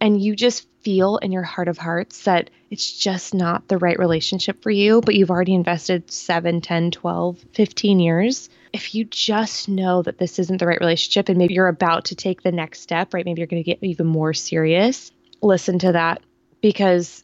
and 0.00 0.22
you 0.22 0.36
just 0.36 0.68
feel 0.84 1.16
in 1.16 1.32
your 1.32 1.42
heart 1.42 1.68
of 1.68 1.78
hearts 1.78 2.24
that 2.24 2.50
it's 2.70 2.92
just 2.92 3.34
not 3.34 3.66
the 3.68 3.78
right 3.78 3.98
relationship 3.98 4.62
for 4.62 4.70
you, 4.70 5.00
but 5.00 5.14
you've 5.14 5.30
already 5.30 5.54
invested 5.54 6.10
7, 6.10 6.60
10, 6.60 6.90
12, 6.90 7.44
15 7.52 8.00
years 8.00 8.48
if 8.74 8.92
you 8.92 9.04
just 9.04 9.68
know 9.68 10.02
that 10.02 10.18
this 10.18 10.40
isn't 10.40 10.58
the 10.58 10.66
right 10.66 10.80
relationship 10.80 11.28
and 11.28 11.38
maybe 11.38 11.54
you're 11.54 11.68
about 11.68 12.06
to 12.06 12.16
take 12.16 12.42
the 12.42 12.50
next 12.50 12.80
step, 12.80 13.14
right? 13.14 13.24
Maybe 13.24 13.40
you're 13.40 13.46
going 13.46 13.62
to 13.62 13.70
get 13.70 13.78
even 13.84 14.08
more 14.08 14.34
serious, 14.34 15.12
listen 15.40 15.78
to 15.78 15.92
that 15.92 16.22
because 16.60 17.22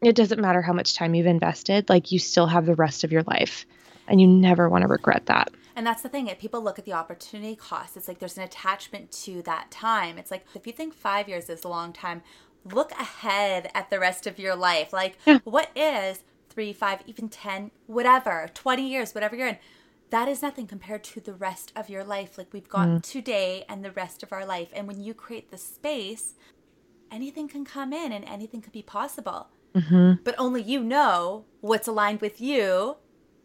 it 0.00 0.14
doesn't 0.14 0.40
matter 0.40 0.62
how 0.62 0.72
much 0.72 0.94
time 0.94 1.16
you've 1.16 1.26
invested, 1.26 1.88
like 1.88 2.12
you 2.12 2.20
still 2.20 2.46
have 2.46 2.66
the 2.66 2.76
rest 2.76 3.02
of 3.02 3.10
your 3.10 3.24
life 3.24 3.66
and 4.06 4.20
you 4.20 4.28
never 4.28 4.68
want 4.68 4.82
to 4.82 4.88
regret 4.88 5.26
that. 5.26 5.50
And 5.74 5.84
that's 5.84 6.02
the 6.02 6.08
thing. 6.08 6.28
If 6.28 6.38
people 6.38 6.62
look 6.62 6.78
at 6.78 6.84
the 6.84 6.92
opportunity 6.92 7.56
cost, 7.56 7.96
it's 7.96 8.06
like 8.06 8.20
there's 8.20 8.36
an 8.36 8.44
attachment 8.44 9.10
to 9.24 9.42
that 9.42 9.72
time. 9.72 10.18
It's 10.18 10.30
like 10.30 10.44
if 10.54 10.68
you 10.68 10.72
think 10.72 10.94
five 10.94 11.28
years 11.28 11.50
is 11.50 11.64
a 11.64 11.68
long 11.68 11.92
time, 11.92 12.22
look 12.64 12.92
ahead 12.92 13.70
at 13.74 13.90
the 13.90 13.98
rest 13.98 14.26
of 14.26 14.38
your 14.38 14.54
life. 14.54 14.92
Like, 14.92 15.18
yeah. 15.26 15.38
what 15.44 15.70
is 15.76 16.22
three, 16.48 16.72
five, 16.72 17.00
even 17.06 17.28
10, 17.28 17.70
whatever, 17.86 18.50
20 18.54 18.88
years, 18.88 19.14
whatever 19.14 19.36
you're 19.36 19.48
in? 19.48 19.58
that 20.12 20.28
is 20.28 20.42
nothing 20.42 20.66
compared 20.66 21.02
to 21.02 21.20
the 21.20 21.32
rest 21.32 21.72
of 21.74 21.88
your 21.88 22.04
life. 22.04 22.36
Like 22.36 22.52
we've 22.52 22.68
got 22.68 22.86
mm. 22.86 23.02
today 23.02 23.64
and 23.66 23.82
the 23.82 23.90
rest 23.92 24.22
of 24.22 24.30
our 24.30 24.44
life. 24.44 24.68
And 24.74 24.86
when 24.86 25.02
you 25.02 25.14
create 25.14 25.50
the 25.50 25.56
space, 25.56 26.34
anything 27.10 27.48
can 27.48 27.64
come 27.64 27.94
in 27.94 28.12
and 28.12 28.22
anything 28.26 28.60
could 28.60 28.74
be 28.74 28.82
possible. 28.82 29.48
Mm-hmm. 29.74 30.22
But 30.22 30.34
only 30.36 30.62
you 30.62 30.84
know 30.84 31.46
what's 31.62 31.88
aligned 31.88 32.20
with 32.20 32.42
you. 32.42 32.96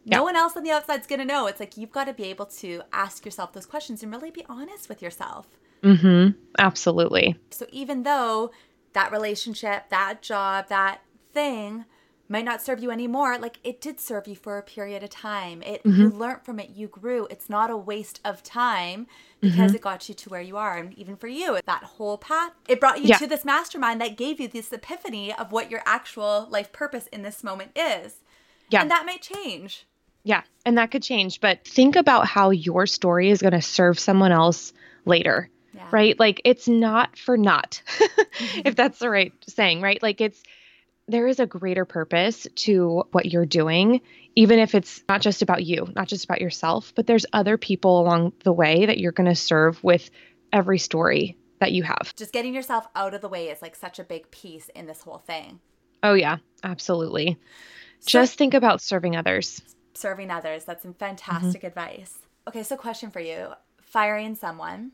Yeah. 0.03 0.17
No 0.17 0.23
one 0.23 0.35
else 0.35 0.57
on 0.57 0.63
the 0.63 0.71
outside 0.71 0.99
is 0.99 1.07
going 1.07 1.19
to 1.19 1.25
know. 1.25 1.47
It's 1.47 1.61
like 1.61 1.77
you've 1.77 1.93
got 1.93 2.05
to 2.05 2.13
be 2.13 2.25
able 2.25 2.47
to 2.47 2.81
ask 2.91 3.23
yourself 3.23 3.53
those 3.53 3.65
questions 3.65 4.03
and 4.03 4.11
really 4.11 4.29
be 4.29 4.45
honest 4.49 4.89
with 4.89 5.01
yourself. 5.01 5.47
Mm-hmm. 5.83 6.37
Absolutely. 6.59 7.37
So 7.51 7.65
even 7.71 8.03
though 8.03 8.51
that 8.97 9.11
relationship, 9.11 9.89
that 9.89 10.23
job, 10.23 10.69
that 10.69 11.01
thing 11.31 11.85
might 12.27 12.43
not 12.43 12.63
serve 12.63 12.81
you 12.81 12.89
anymore. 12.89 13.37
Like 13.37 13.59
it 13.63 13.79
did 13.79 13.99
serve 13.99 14.27
you 14.27 14.35
for 14.35 14.57
a 14.57 14.63
period 14.63 15.03
of 15.03 15.11
time. 15.11 15.61
It 15.61 15.83
mm-hmm. 15.83 16.01
you 16.01 16.09
learned 16.09 16.41
from 16.41 16.59
it. 16.59 16.71
You 16.71 16.87
grew. 16.87 17.27
It's 17.29 17.47
not 17.47 17.69
a 17.69 17.77
waste 17.77 18.19
of 18.25 18.41
time 18.41 19.05
because 19.39 19.67
mm-hmm. 19.67 19.75
it 19.75 19.81
got 19.81 20.09
you 20.09 20.15
to 20.15 20.29
where 20.29 20.41
you 20.41 20.57
are. 20.57 20.79
And 20.79 20.95
even 20.95 21.15
for 21.15 21.27
you 21.27 21.59
that 21.63 21.83
whole 21.83 22.17
path 22.17 22.53
it 22.67 22.79
brought 22.79 22.99
you 22.99 23.09
yeah. 23.09 23.17
to 23.17 23.27
this 23.27 23.45
mastermind 23.45 24.01
that 24.01 24.17
gave 24.17 24.39
you 24.39 24.47
this 24.47 24.73
epiphany 24.73 25.31
of 25.31 25.51
what 25.51 25.69
your 25.69 25.83
actual 25.85 26.47
life 26.49 26.71
purpose 26.71 27.05
in 27.07 27.21
this 27.21 27.43
moment 27.43 27.77
is. 27.77 28.15
Yeah. 28.71 28.81
And 28.81 28.89
that 28.89 29.05
may 29.05 29.19
change. 29.19 29.85
Yeah. 30.23 30.41
And 30.65 30.79
that 30.79 30.89
could 30.89 31.03
change. 31.03 31.39
But 31.39 31.63
think 31.65 31.95
about 31.95 32.25
how 32.25 32.49
your 32.49 32.87
story 32.87 33.29
is 33.29 33.43
going 33.43 33.53
to 33.53 33.61
serve 33.61 33.99
someone 33.99 34.31
else 34.31 34.73
later 35.05 35.51
yeah. 35.73 35.87
right 35.91 36.19
like 36.19 36.41
it's 36.45 36.67
not 36.67 37.17
for 37.17 37.37
not 37.37 37.81
mm-hmm. 37.87 38.61
if 38.65 38.75
that's 38.75 38.99
the 38.99 39.09
right 39.09 39.33
saying 39.47 39.81
right 39.81 40.01
like 40.01 40.21
it's 40.21 40.41
there 41.07 41.27
is 41.27 41.39
a 41.39 41.45
greater 41.45 41.85
purpose 41.85 42.47
to 42.55 43.03
what 43.11 43.25
you're 43.25 43.45
doing, 43.45 44.01
even 44.35 44.59
if 44.59 44.75
it's 44.75 45.01
not 45.07 45.21
just 45.21 45.41
about 45.41 45.63
you, 45.65 45.87
not 45.95 46.07
just 46.07 46.25
about 46.25 46.41
yourself, 46.41 46.91
but 46.95 47.07
there's 47.07 47.25
other 47.31 47.57
people 47.57 48.01
along 48.01 48.33
the 48.43 48.51
way 48.51 48.85
that 48.85 48.97
you're 48.97 49.13
going 49.13 49.29
to 49.29 49.35
serve 49.35 49.81
with 49.83 50.09
every 50.51 50.77
story 50.77 51.37
that 51.59 51.71
you 51.71 51.83
have. 51.83 52.13
Just 52.15 52.33
getting 52.33 52.53
yourself 52.53 52.87
out 52.95 53.13
of 53.13 53.21
the 53.21 53.29
way 53.29 53.49
is 53.49 53.61
like 53.61 53.75
such 53.75 53.99
a 53.99 54.03
big 54.03 54.29
piece 54.31 54.69
in 54.69 54.85
this 54.85 55.01
whole 55.01 55.17
thing. 55.17 55.59
Oh, 56.03 56.13
yeah, 56.13 56.37
absolutely. 56.63 57.37
So, 57.99 58.19
just 58.19 58.37
think 58.37 58.53
about 58.53 58.81
serving 58.81 59.15
others. 59.15 59.61
Serving 59.95 60.29
others. 60.29 60.65
That's 60.65 60.83
some 60.83 60.93
fantastic 60.93 61.61
mm-hmm. 61.61 61.67
advice. 61.67 62.19
Okay, 62.47 62.63
so 62.63 62.75
question 62.75 63.09
for 63.09 63.19
you 63.19 63.53
firing 63.81 64.35
someone. 64.35 64.91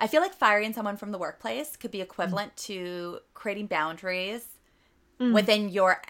I 0.00 0.06
feel 0.06 0.22
like 0.22 0.34
firing 0.34 0.72
someone 0.72 0.96
from 0.96 1.12
the 1.12 1.18
workplace 1.18 1.76
could 1.76 1.90
be 1.90 2.00
equivalent 2.00 2.56
mm-hmm. 2.56 2.72
to 2.72 3.18
creating 3.34 3.66
boundaries 3.66 4.44
mm. 5.20 5.34
within 5.34 5.68
your 5.68 6.00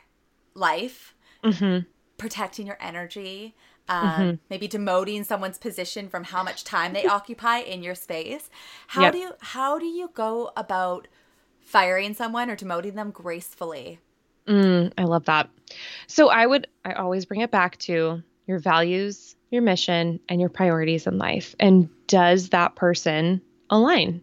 life, 0.54 1.14
mm-hmm. 1.42 1.86
protecting 2.16 2.66
your 2.66 2.78
energy, 2.80 3.56
um, 3.88 4.08
mm-hmm. 4.08 4.34
maybe 4.48 4.68
demoting 4.68 5.26
someone's 5.26 5.58
position 5.58 6.08
from 6.08 6.24
how 6.24 6.44
much 6.44 6.62
time 6.62 6.92
they 6.92 7.04
occupy 7.04 7.58
in 7.58 7.82
your 7.82 7.96
space. 7.96 8.48
How 8.86 9.02
yep. 9.02 9.12
do 9.12 9.18
you 9.18 9.32
how 9.40 9.78
do 9.78 9.86
you 9.86 10.10
go 10.14 10.52
about 10.56 11.08
firing 11.60 12.14
someone 12.14 12.48
or 12.48 12.56
demoting 12.56 12.94
them 12.94 13.10
gracefully? 13.10 13.98
Mm, 14.46 14.92
I 14.96 15.04
love 15.04 15.24
that. 15.24 15.50
So 16.06 16.28
I 16.28 16.46
would 16.46 16.68
I 16.84 16.92
always 16.92 17.24
bring 17.24 17.40
it 17.40 17.50
back 17.50 17.76
to 17.78 18.22
your 18.46 18.58
values, 18.60 19.34
your 19.50 19.62
mission, 19.62 20.20
and 20.28 20.40
your 20.40 20.50
priorities 20.50 21.06
in 21.08 21.18
life. 21.18 21.56
And 21.58 21.88
does 22.06 22.50
that 22.50 22.76
person 22.76 23.40
align? 23.70 24.22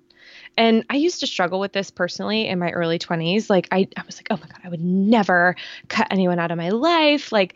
And 0.57 0.85
I 0.89 0.95
used 0.95 1.19
to 1.19 1.27
struggle 1.27 1.59
with 1.59 1.71
this 1.71 1.91
personally 1.91 2.47
in 2.47 2.57
my 2.59 2.71
early 2.71 2.97
20s. 2.97 3.49
Like 3.49 3.67
I, 3.71 3.87
I 3.95 4.03
was 4.05 4.17
like, 4.17 4.27
oh 4.31 4.37
my 4.37 4.47
God, 4.47 4.59
I 4.63 4.69
would 4.69 4.81
never 4.81 5.55
cut 5.87 6.07
anyone 6.09 6.39
out 6.39 6.51
of 6.51 6.57
my 6.57 6.69
life. 6.69 7.31
Like 7.31 7.55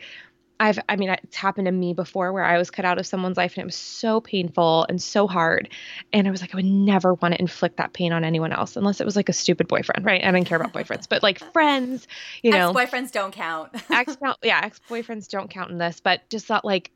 I've, 0.62 0.78
I 0.88 0.94
mean, 0.94 1.10
it's 1.10 1.34
happened 1.34 1.66
to 1.66 1.72
me 1.72 1.92
before 1.92 2.32
where 2.32 2.44
I 2.44 2.56
was 2.56 2.70
cut 2.70 2.84
out 2.84 2.98
of 2.98 3.04
someone's 3.04 3.36
life 3.36 3.54
and 3.56 3.62
it 3.62 3.64
was 3.64 3.74
so 3.74 4.20
painful 4.20 4.86
and 4.88 5.02
so 5.02 5.26
hard. 5.26 5.68
And 6.12 6.28
I 6.28 6.30
was 6.30 6.40
like, 6.40 6.54
I 6.54 6.56
would 6.56 6.64
never 6.64 7.14
want 7.14 7.34
to 7.34 7.40
inflict 7.40 7.78
that 7.78 7.92
pain 7.92 8.12
on 8.12 8.22
anyone 8.22 8.52
else 8.52 8.76
unless 8.76 9.00
it 9.00 9.04
was 9.04 9.16
like 9.16 9.28
a 9.28 9.32
stupid 9.32 9.66
boyfriend, 9.66 10.04
right? 10.04 10.22
I 10.22 10.30
didn't 10.30 10.46
care 10.46 10.60
about 10.60 10.72
boyfriends, 10.72 11.08
but 11.08 11.20
like 11.20 11.40
friends, 11.52 12.06
you 12.44 12.52
know. 12.52 12.70
Ex 12.70 12.78
boyfriends 12.92 13.10
don't 13.10 13.32
count. 13.32 13.72
ex, 13.90 14.16
yeah, 14.44 14.60
ex 14.62 14.80
boyfriends 14.88 15.28
don't 15.28 15.50
count 15.50 15.72
in 15.72 15.78
this, 15.78 15.98
but 15.98 16.20
just 16.30 16.46
thought 16.46 16.64
like, 16.64 16.92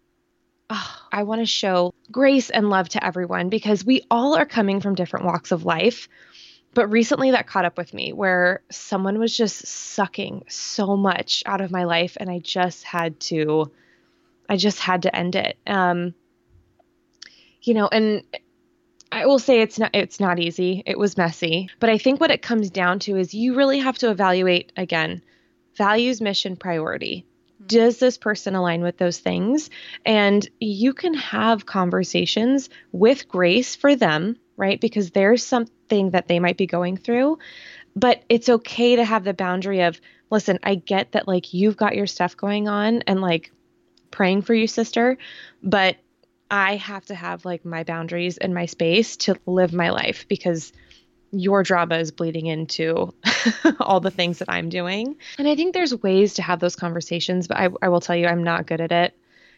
oh, 0.70 1.02
I 1.12 1.22
want 1.22 1.40
to 1.40 1.46
show 1.46 1.94
grace 2.10 2.50
and 2.50 2.68
love 2.68 2.90
to 2.90 3.04
everyone 3.04 3.48
because 3.48 3.84
we 3.84 4.02
all 4.10 4.36
are 4.36 4.44
coming 4.44 4.80
from 4.80 4.94
different 4.94 5.24
walks 5.24 5.50
of 5.50 5.64
life. 5.64 6.08
But 6.74 6.88
recently 6.88 7.30
that 7.30 7.46
caught 7.46 7.64
up 7.64 7.78
with 7.78 7.94
me 7.94 8.12
where 8.12 8.60
someone 8.70 9.18
was 9.18 9.34
just 9.34 9.66
sucking 9.66 10.44
so 10.48 10.94
much 10.94 11.42
out 11.46 11.62
of 11.62 11.70
my 11.70 11.84
life 11.84 12.18
and 12.20 12.30
I 12.30 12.38
just 12.40 12.84
had 12.84 13.18
to 13.20 13.72
I 14.48 14.58
just 14.58 14.78
had 14.78 15.02
to 15.02 15.16
end 15.16 15.36
it. 15.36 15.56
Um 15.66 16.14
you 17.62 17.72
know, 17.72 17.88
and 17.88 18.22
I 19.10 19.24
will 19.24 19.38
say 19.38 19.62
it's 19.62 19.78
not 19.78 19.90
it's 19.94 20.20
not 20.20 20.38
easy. 20.38 20.82
It 20.84 20.98
was 20.98 21.16
messy, 21.16 21.70
but 21.80 21.88
I 21.88 21.96
think 21.96 22.20
what 22.20 22.30
it 22.30 22.42
comes 22.42 22.68
down 22.68 22.98
to 23.00 23.16
is 23.16 23.32
you 23.32 23.54
really 23.54 23.78
have 23.78 23.96
to 23.98 24.10
evaluate 24.10 24.72
again 24.76 25.22
values, 25.76 26.20
mission, 26.20 26.56
priority. 26.56 27.24
Does 27.66 27.98
this 27.98 28.18
person 28.18 28.54
align 28.54 28.82
with 28.82 28.96
those 28.96 29.18
things? 29.18 29.70
And 30.04 30.48
you 30.60 30.94
can 30.94 31.14
have 31.14 31.66
conversations 31.66 32.68
with 32.92 33.28
grace 33.28 33.76
for 33.76 33.96
them, 33.96 34.36
right? 34.56 34.80
Because 34.80 35.10
there's 35.10 35.44
something 35.44 36.10
that 36.10 36.28
they 36.28 36.38
might 36.38 36.56
be 36.56 36.66
going 36.66 36.96
through, 36.96 37.38
but 37.94 38.22
it's 38.28 38.48
okay 38.48 38.96
to 38.96 39.04
have 39.04 39.24
the 39.24 39.34
boundary 39.34 39.82
of, 39.82 40.00
listen, 40.30 40.58
I 40.62 40.74
get 40.76 41.12
that 41.12 41.28
like 41.28 41.54
you've 41.54 41.76
got 41.76 41.96
your 41.96 42.06
stuff 42.06 42.36
going 42.36 42.68
on 42.68 43.02
and 43.02 43.20
like 43.20 43.52
praying 44.10 44.42
for 44.42 44.54
you, 44.54 44.66
sister, 44.66 45.18
but 45.62 45.96
I 46.50 46.76
have 46.76 47.06
to 47.06 47.14
have 47.14 47.44
like 47.44 47.64
my 47.64 47.84
boundaries 47.84 48.38
and 48.38 48.54
my 48.54 48.66
space 48.66 49.16
to 49.18 49.36
live 49.46 49.72
my 49.72 49.90
life 49.90 50.26
because 50.28 50.72
your 51.30 51.62
drama 51.62 51.98
is 51.98 52.10
bleeding 52.10 52.46
into 52.46 53.12
all 53.80 54.00
the 54.00 54.10
things 54.10 54.38
that 54.38 54.50
I'm 54.50 54.68
doing. 54.68 55.16
And 55.38 55.48
I 55.48 55.56
think 55.56 55.74
there's 55.74 55.94
ways 55.94 56.34
to 56.34 56.42
have 56.42 56.60
those 56.60 56.76
conversations, 56.76 57.48
but 57.48 57.56
I, 57.56 57.68
I 57.82 57.88
will 57.88 58.00
tell 58.00 58.16
you, 58.16 58.26
I'm 58.26 58.44
not 58.44 58.66
good 58.66 58.80
at 58.80 58.92
it. 58.92 59.14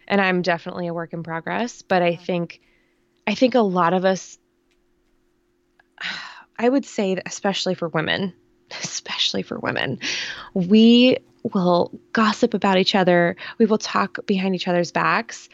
And 0.07 0.21
I'm 0.21 0.43
definitely 0.43 0.87
a 0.87 0.95
work 0.95 1.13
in 1.13 1.23
progress. 1.23 1.83
But 1.83 2.03
I 2.03 2.13
mm-hmm. 2.13 2.25
think, 2.25 2.61
I 3.27 3.35
think 3.35 3.55
a 3.55 3.61
lot 3.61 3.93
of 3.93 4.05
us, 4.05 4.39
I 6.59 6.69
would 6.69 6.85
say, 6.85 7.15
that 7.15 7.25
especially 7.27 7.75
for 7.75 7.89
women, 7.89 8.33
especially 8.83 9.43
for 9.43 9.59
women, 9.59 10.01
we 10.55 11.19
will 11.53 11.93
gossip 12.13 12.55
about 12.55 12.79
each 12.79 12.95
other. 12.95 13.37
We 13.59 13.67
will 13.67 13.79
talk 13.79 14.27
behind 14.27 14.55
each 14.55 14.69
other's 14.69 14.93
backs. 14.93 15.49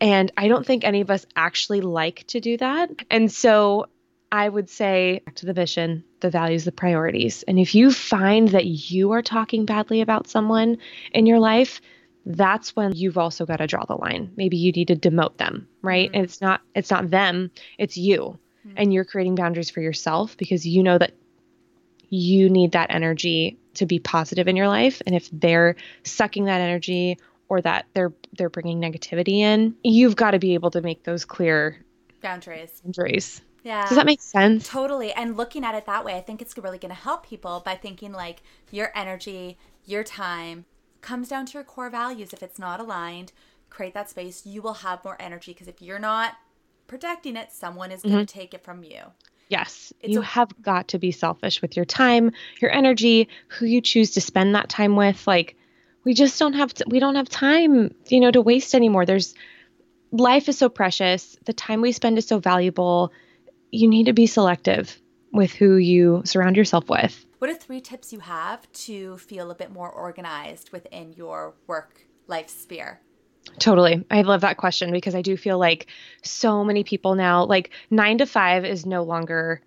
And 0.00 0.32
I 0.36 0.48
don't 0.48 0.64
think 0.64 0.84
any 0.84 1.00
of 1.00 1.10
us 1.10 1.26
actually 1.36 1.80
like 1.80 2.24
to 2.28 2.40
do 2.40 2.56
that. 2.56 2.90
And 3.10 3.30
so 3.30 3.86
I 4.30 4.48
would 4.48 4.68
say 4.68 5.22
back 5.24 5.36
to 5.36 5.46
the 5.46 5.52
vision, 5.52 6.04
the 6.20 6.30
values, 6.30 6.64
the 6.64 6.72
priorities. 6.72 7.44
And 7.44 7.58
if 7.58 7.74
you 7.74 7.90
find 7.90 8.48
that 8.48 8.66
you 8.66 9.12
are 9.12 9.22
talking 9.22 9.64
badly 9.64 10.00
about 10.00 10.28
someone 10.28 10.78
in 11.12 11.26
your 11.26 11.38
life, 11.38 11.80
that's 12.26 12.76
when 12.76 12.94
you've 12.94 13.16
also 13.16 13.46
got 13.46 13.56
to 13.56 13.66
draw 13.66 13.84
the 13.86 13.96
line. 13.96 14.30
Maybe 14.36 14.58
you 14.58 14.70
need 14.72 14.88
to 14.88 14.96
demote 14.96 15.38
them, 15.38 15.66
right? 15.80 16.08
Mm-hmm. 16.08 16.16
And 16.16 16.24
it's 16.24 16.40
not 16.40 16.60
it's 16.74 16.90
not 16.90 17.10
them, 17.10 17.50
it's 17.78 17.96
you. 17.96 18.38
Mm-hmm. 18.66 18.74
And 18.76 18.92
you're 18.92 19.04
creating 19.04 19.34
boundaries 19.34 19.70
for 19.70 19.80
yourself 19.80 20.36
because 20.36 20.66
you 20.66 20.82
know 20.82 20.98
that 20.98 21.12
you 22.10 22.50
need 22.50 22.72
that 22.72 22.90
energy 22.90 23.58
to 23.74 23.86
be 23.86 23.98
positive 23.98 24.48
in 24.48 24.56
your 24.56 24.68
life 24.68 25.02
and 25.06 25.14
if 25.14 25.28
they're 25.30 25.76
sucking 26.02 26.46
that 26.46 26.60
energy 26.60 27.18
or 27.48 27.60
that 27.62 27.86
they're 27.94 28.12
they're 28.36 28.50
bringing 28.50 28.80
negativity 28.80 29.38
in, 29.38 29.74
you've 29.82 30.16
got 30.16 30.32
to 30.32 30.38
be 30.38 30.54
able 30.54 30.70
to 30.70 30.80
make 30.80 31.04
those 31.04 31.24
clear 31.24 31.82
boundaries. 32.20 32.80
Boundaries. 32.84 33.40
Yeah. 33.62 33.86
Does 33.86 33.96
that 33.96 34.06
make 34.06 34.22
sense? 34.22 34.68
Totally. 34.68 35.12
And 35.12 35.36
looking 35.36 35.64
at 35.64 35.74
it 35.74 35.86
that 35.86 36.04
way, 36.04 36.16
I 36.16 36.20
think 36.20 36.40
it's 36.40 36.56
really 36.56 36.78
going 36.78 36.94
to 36.94 37.00
help 37.00 37.26
people 37.26 37.62
by 37.64 37.74
thinking 37.74 38.12
like 38.12 38.42
your 38.70 38.90
energy, 38.94 39.58
your 39.84 40.04
time 40.04 40.64
comes 41.00 41.28
down 41.28 41.46
to 41.46 41.54
your 41.54 41.64
core 41.64 41.90
values. 41.90 42.32
If 42.32 42.42
it's 42.42 42.58
not 42.58 42.80
aligned, 42.80 43.32
create 43.70 43.94
that 43.94 44.10
space. 44.10 44.46
You 44.46 44.62
will 44.62 44.74
have 44.74 45.04
more 45.04 45.16
energy 45.20 45.52
because 45.52 45.68
if 45.68 45.82
you're 45.82 45.98
not 45.98 46.34
protecting 46.86 47.36
it, 47.36 47.52
someone 47.52 47.92
is 47.92 48.02
going 48.02 48.14
to 48.14 48.32
mm-hmm. 48.32 48.38
take 48.38 48.54
it 48.54 48.64
from 48.64 48.84
you. 48.84 49.00
Yes. 49.48 49.92
It's 50.00 50.12
you 50.12 50.20
a- 50.20 50.24
have 50.24 50.50
got 50.62 50.88
to 50.88 50.98
be 50.98 51.10
selfish 51.10 51.60
with 51.62 51.76
your 51.76 51.84
time, 51.84 52.32
your 52.60 52.70
energy, 52.70 53.28
who 53.48 53.66
you 53.66 53.80
choose 53.80 54.12
to 54.12 54.20
spend 54.20 54.54
that 54.54 54.68
time 54.68 54.96
with. 54.96 55.26
Like 55.26 55.56
we 56.04 56.14
just 56.14 56.38
don't 56.38 56.54
have 56.54 56.72
to, 56.74 56.84
we 56.88 57.00
don't 57.00 57.16
have 57.16 57.28
time, 57.28 57.94
you 58.08 58.20
know, 58.20 58.30
to 58.30 58.40
waste 58.40 58.74
anymore. 58.74 59.04
There's 59.04 59.34
life 60.12 60.48
is 60.48 60.58
so 60.58 60.68
precious. 60.68 61.36
The 61.44 61.52
time 61.52 61.80
we 61.80 61.92
spend 61.92 62.18
is 62.18 62.26
so 62.26 62.38
valuable. 62.38 63.12
You 63.70 63.88
need 63.88 64.04
to 64.04 64.12
be 64.12 64.26
selective 64.26 65.00
with 65.32 65.52
who 65.52 65.76
you 65.76 66.22
surround 66.24 66.56
yourself 66.56 66.88
with. 66.88 67.24
What 67.38 67.50
are 67.50 67.54
three 67.54 67.80
tips 67.80 68.12
you 68.12 68.20
have 68.20 68.70
to 68.72 69.16
feel 69.18 69.50
a 69.50 69.54
bit 69.54 69.70
more 69.70 69.90
organized 69.90 70.72
within 70.72 71.12
your 71.12 71.54
work 71.66 72.00
life 72.26 72.48
sphere? 72.48 73.00
Totally. 73.58 74.04
I 74.10 74.22
love 74.22 74.42
that 74.42 74.56
question 74.56 74.92
because 74.92 75.14
I 75.14 75.22
do 75.22 75.36
feel 75.36 75.58
like 75.58 75.86
so 76.22 76.64
many 76.64 76.84
people 76.84 77.14
now, 77.14 77.44
like 77.44 77.70
nine 77.90 78.18
to 78.18 78.26
five 78.26 78.64
is 78.64 78.84
no 78.84 79.02
longer 79.02 79.62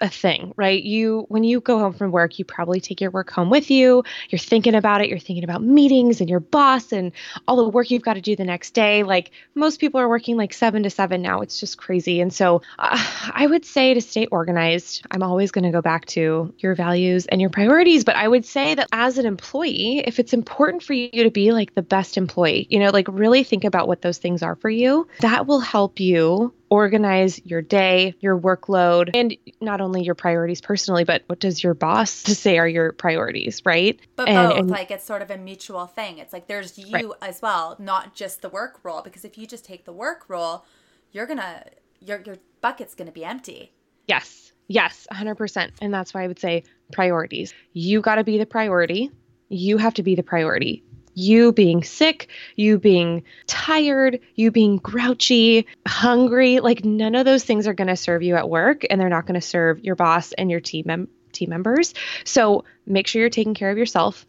a 0.00 0.08
thing, 0.08 0.52
right? 0.56 0.82
You 0.82 1.26
when 1.28 1.44
you 1.44 1.60
go 1.60 1.78
home 1.78 1.92
from 1.92 2.12
work, 2.12 2.38
you 2.38 2.44
probably 2.44 2.80
take 2.80 3.00
your 3.00 3.10
work 3.10 3.30
home 3.30 3.50
with 3.50 3.70
you. 3.70 4.04
You're 4.30 4.38
thinking 4.38 4.74
about 4.74 5.00
it, 5.00 5.08
you're 5.08 5.18
thinking 5.18 5.44
about 5.44 5.62
meetings 5.62 6.20
and 6.20 6.30
your 6.30 6.40
boss 6.40 6.92
and 6.92 7.12
all 7.46 7.56
the 7.56 7.68
work 7.68 7.90
you've 7.90 8.02
got 8.02 8.14
to 8.14 8.20
do 8.20 8.36
the 8.36 8.44
next 8.44 8.72
day. 8.72 9.02
Like 9.02 9.30
most 9.54 9.80
people 9.80 10.00
are 10.00 10.08
working 10.08 10.36
like 10.36 10.52
7 10.52 10.82
to 10.84 10.90
7 10.90 11.20
now. 11.20 11.40
It's 11.40 11.58
just 11.58 11.78
crazy. 11.78 12.20
And 12.20 12.32
so 12.32 12.62
uh, 12.78 13.30
I 13.32 13.46
would 13.46 13.64
say 13.64 13.94
to 13.94 14.00
stay 14.00 14.26
organized. 14.26 15.06
I'm 15.10 15.22
always 15.22 15.50
going 15.50 15.64
to 15.64 15.70
go 15.70 15.82
back 15.82 16.06
to 16.06 16.52
your 16.58 16.74
values 16.74 17.26
and 17.26 17.40
your 17.40 17.50
priorities, 17.50 18.04
but 18.04 18.16
I 18.16 18.28
would 18.28 18.44
say 18.44 18.74
that 18.74 18.88
as 18.92 19.18
an 19.18 19.26
employee, 19.26 20.02
if 20.06 20.18
it's 20.18 20.32
important 20.32 20.82
for 20.82 20.92
you 20.92 21.24
to 21.24 21.30
be 21.30 21.52
like 21.52 21.74
the 21.74 21.82
best 21.82 22.16
employee, 22.16 22.66
you 22.70 22.78
know, 22.78 22.90
like 22.90 23.08
really 23.08 23.42
think 23.42 23.64
about 23.64 23.88
what 23.88 24.02
those 24.02 24.18
things 24.18 24.42
are 24.42 24.56
for 24.56 24.70
you, 24.70 25.08
that 25.20 25.46
will 25.46 25.60
help 25.60 26.00
you 26.00 26.52
organize 26.70 27.44
your 27.44 27.62
day, 27.62 28.14
your 28.20 28.38
workload, 28.38 29.10
and 29.14 29.36
not 29.60 29.80
only 29.80 30.02
your 30.02 30.14
priorities 30.14 30.60
personally, 30.60 31.04
but 31.04 31.22
what 31.26 31.40
does 31.40 31.62
your 31.62 31.74
boss 31.74 32.10
say 32.10 32.58
are 32.58 32.68
your 32.68 32.92
priorities, 32.92 33.62
right? 33.64 33.98
But 34.16 34.28
and, 34.28 34.48
both, 34.48 34.58
and, 34.58 34.70
like 34.70 34.90
it's 34.90 35.04
sort 35.04 35.22
of 35.22 35.30
a 35.30 35.38
mutual 35.38 35.86
thing. 35.86 36.18
It's 36.18 36.32
like 36.32 36.46
there's 36.46 36.78
you 36.78 36.92
right. 36.92 37.06
as 37.22 37.40
well, 37.42 37.76
not 37.78 38.14
just 38.14 38.42
the 38.42 38.48
work 38.48 38.80
role. 38.82 39.02
Because 39.02 39.24
if 39.24 39.38
you 39.38 39.46
just 39.46 39.64
take 39.64 39.84
the 39.84 39.92
work 39.92 40.24
role, 40.28 40.64
you're 41.12 41.26
gonna 41.26 41.64
your 42.00 42.20
your 42.24 42.36
bucket's 42.60 42.94
gonna 42.94 43.12
be 43.12 43.24
empty. 43.24 43.72
Yes, 44.06 44.52
yes, 44.68 45.06
100%. 45.12 45.70
And 45.80 45.92
that's 45.92 46.14
why 46.14 46.24
I 46.24 46.26
would 46.26 46.38
say 46.38 46.64
priorities. 46.92 47.52
You 47.72 48.00
got 48.00 48.16
to 48.16 48.24
be 48.24 48.38
the 48.38 48.46
priority. 48.46 49.10
You 49.50 49.76
have 49.78 49.94
to 49.94 50.02
be 50.02 50.14
the 50.14 50.22
priority 50.22 50.82
you 51.18 51.52
being 51.52 51.82
sick, 51.82 52.28
you 52.56 52.78
being 52.78 53.24
tired, 53.46 54.20
you 54.34 54.50
being 54.50 54.76
grouchy, 54.76 55.66
hungry, 55.86 56.60
like 56.60 56.84
none 56.84 57.14
of 57.14 57.24
those 57.24 57.44
things 57.44 57.66
are 57.66 57.74
going 57.74 57.88
to 57.88 57.96
serve 57.96 58.22
you 58.22 58.36
at 58.36 58.48
work 58.48 58.84
and 58.88 59.00
they're 59.00 59.08
not 59.08 59.26
going 59.26 59.40
to 59.40 59.46
serve 59.46 59.84
your 59.84 59.96
boss 59.96 60.32
and 60.32 60.50
your 60.50 60.60
team 60.60 60.84
mem- 60.86 61.08
team 61.32 61.50
members. 61.50 61.94
So, 62.24 62.64
make 62.86 63.06
sure 63.06 63.20
you're 63.20 63.30
taking 63.30 63.54
care 63.54 63.70
of 63.70 63.78
yourself. 63.78 64.26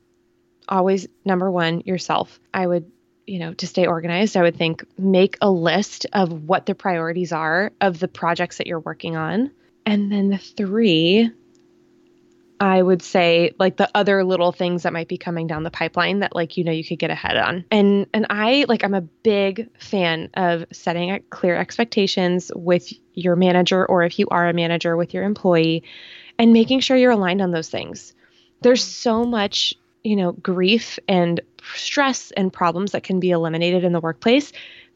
Always 0.67 1.07
number 1.23 1.49
1, 1.49 1.81
yourself. 1.81 2.39
I 2.53 2.65
would 2.65 2.91
you 3.29 3.37
know, 3.37 3.53
to 3.53 3.67
stay 3.67 3.85
organized, 3.85 4.35
I 4.35 4.41
would 4.41 4.57
think 4.57 4.83
make 4.97 5.37
a 5.39 5.51
list 5.51 6.07
of 6.13 6.47
what 6.47 6.65
the 6.65 6.73
priorities 6.73 7.31
are 7.31 7.71
of 7.79 7.99
the 7.99 8.07
projects 8.07 8.57
that 8.57 8.65
you're 8.65 8.79
working 8.79 9.15
on. 9.15 9.51
And 9.85 10.11
then 10.11 10.29
the 10.29 10.39
three, 10.39 11.29
I 12.59 12.81
would 12.81 13.01
say 13.01 13.53
like 13.57 13.77
the 13.77 13.89
other 13.95 14.23
little 14.23 14.51
things 14.51 14.83
that 14.83 14.91
might 14.91 15.07
be 15.07 15.17
coming 15.17 15.47
down 15.47 15.63
the 15.63 15.71
pipeline 15.71 16.19
that 16.19 16.35
like 16.35 16.57
you 16.57 16.63
know 16.63 16.71
you 16.71 16.83
could 16.83 16.99
get 16.99 17.09
ahead 17.09 17.37
on. 17.37 17.65
And 17.71 18.07
and 18.13 18.25
I 18.29 18.65
like 18.67 18.83
I'm 18.83 18.93
a 18.93 19.01
big 19.01 19.69
fan 19.79 20.29
of 20.33 20.65
setting 20.71 21.23
clear 21.29 21.55
expectations 21.55 22.51
with 22.55 22.91
your 23.13 23.35
manager 23.35 23.85
or 23.85 24.03
if 24.03 24.19
you 24.19 24.27
are 24.29 24.47
a 24.47 24.53
manager 24.53 24.97
with 24.97 25.13
your 25.13 25.23
employee 25.23 25.83
and 26.37 26.51
making 26.51 26.81
sure 26.81 26.97
you're 26.97 27.11
aligned 27.11 27.41
on 27.41 27.51
those 27.51 27.69
things. 27.69 28.13
There's 28.61 28.83
so 28.83 29.23
much, 29.23 29.73
you 30.03 30.17
know, 30.17 30.33
grief 30.33 30.99
and 31.07 31.39
stress 31.73 32.31
and 32.31 32.51
problems 32.51 32.91
that 32.91 33.03
can 33.03 33.19
be 33.19 33.31
eliminated 33.31 33.85
in 33.85 33.93
the 33.93 33.99
workplace 34.01 34.51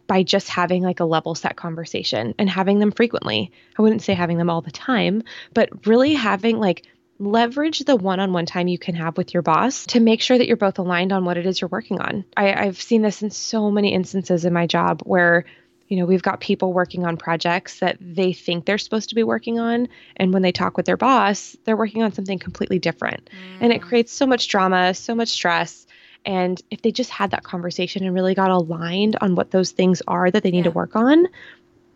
by 0.07 0.23
just 0.23 0.49
having 0.49 0.83
like 0.83 0.99
a 0.99 1.05
level 1.05 1.33
set 1.33 1.55
conversation 1.55 2.33
and 2.37 2.49
having 2.49 2.79
them 2.79 2.91
frequently. 2.91 3.51
I 3.77 3.81
wouldn't 3.81 4.01
say 4.01 4.13
having 4.13 4.37
them 4.37 4.49
all 4.49 4.61
the 4.61 4.71
time, 4.71 5.23
but 5.53 5.87
really 5.87 6.13
having 6.13 6.59
like 6.59 6.83
leverage 7.25 7.79
the 7.79 7.95
one-on-one 7.95 8.45
time 8.45 8.67
you 8.67 8.77
can 8.77 8.95
have 8.95 9.17
with 9.17 9.33
your 9.33 9.43
boss 9.43 9.85
to 9.87 9.99
make 9.99 10.21
sure 10.21 10.37
that 10.37 10.47
you're 10.47 10.57
both 10.57 10.79
aligned 10.79 11.11
on 11.11 11.25
what 11.25 11.37
it 11.37 11.45
is 11.45 11.61
you're 11.61 11.69
working 11.69 11.99
on. 11.99 12.25
I, 12.35 12.53
I've 12.53 12.81
seen 12.81 13.01
this 13.01 13.21
in 13.21 13.31
so 13.31 13.71
many 13.71 13.93
instances 13.93 14.45
in 14.45 14.53
my 14.53 14.67
job 14.67 15.01
where 15.03 15.45
you 15.93 15.99
know, 15.99 16.05
we've 16.05 16.23
got 16.23 16.39
people 16.39 16.73
working 16.73 17.05
on 17.05 17.17
projects 17.17 17.79
that 17.79 17.97
they 17.99 18.33
think 18.33 18.65
they're 18.65 18.79
supposed 18.79 19.09
to 19.09 19.15
be 19.15 19.21
working 19.21 19.59
on. 19.59 19.87
And 20.15 20.33
when 20.33 20.41
they 20.41 20.51
talk 20.51 20.75
with 20.75 20.87
their 20.87 20.97
boss, 20.97 21.55
they're 21.65 21.77
working 21.77 22.01
on 22.01 22.13
something 22.13 22.39
completely 22.39 22.79
different. 22.79 23.29
Mm. 23.29 23.57
And 23.61 23.73
it 23.73 23.81
mm. 23.81 23.83
creates 23.83 24.11
so 24.11 24.25
much 24.25 24.47
drama, 24.47 24.95
so 24.95 25.13
much 25.13 25.29
stress. 25.29 25.85
And 26.25 26.59
if 26.71 26.81
they 26.81 26.91
just 26.91 27.09
had 27.09 27.31
that 27.31 27.43
conversation 27.43 28.05
and 28.05 28.15
really 28.15 28.33
got 28.33 28.49
aligned 28.49 29.17
on 29.19 29.35
what 29.35 29.51
those 29.51 29.71
things 29.71 30.01
are 30.07 30.31
that 30.31 30.41
they 30.41 30.51
need 30.51 30.59
yeah. 30.59 30.63
to 30.63 30.71
work 30.71 30.95
on, 30.95 31.27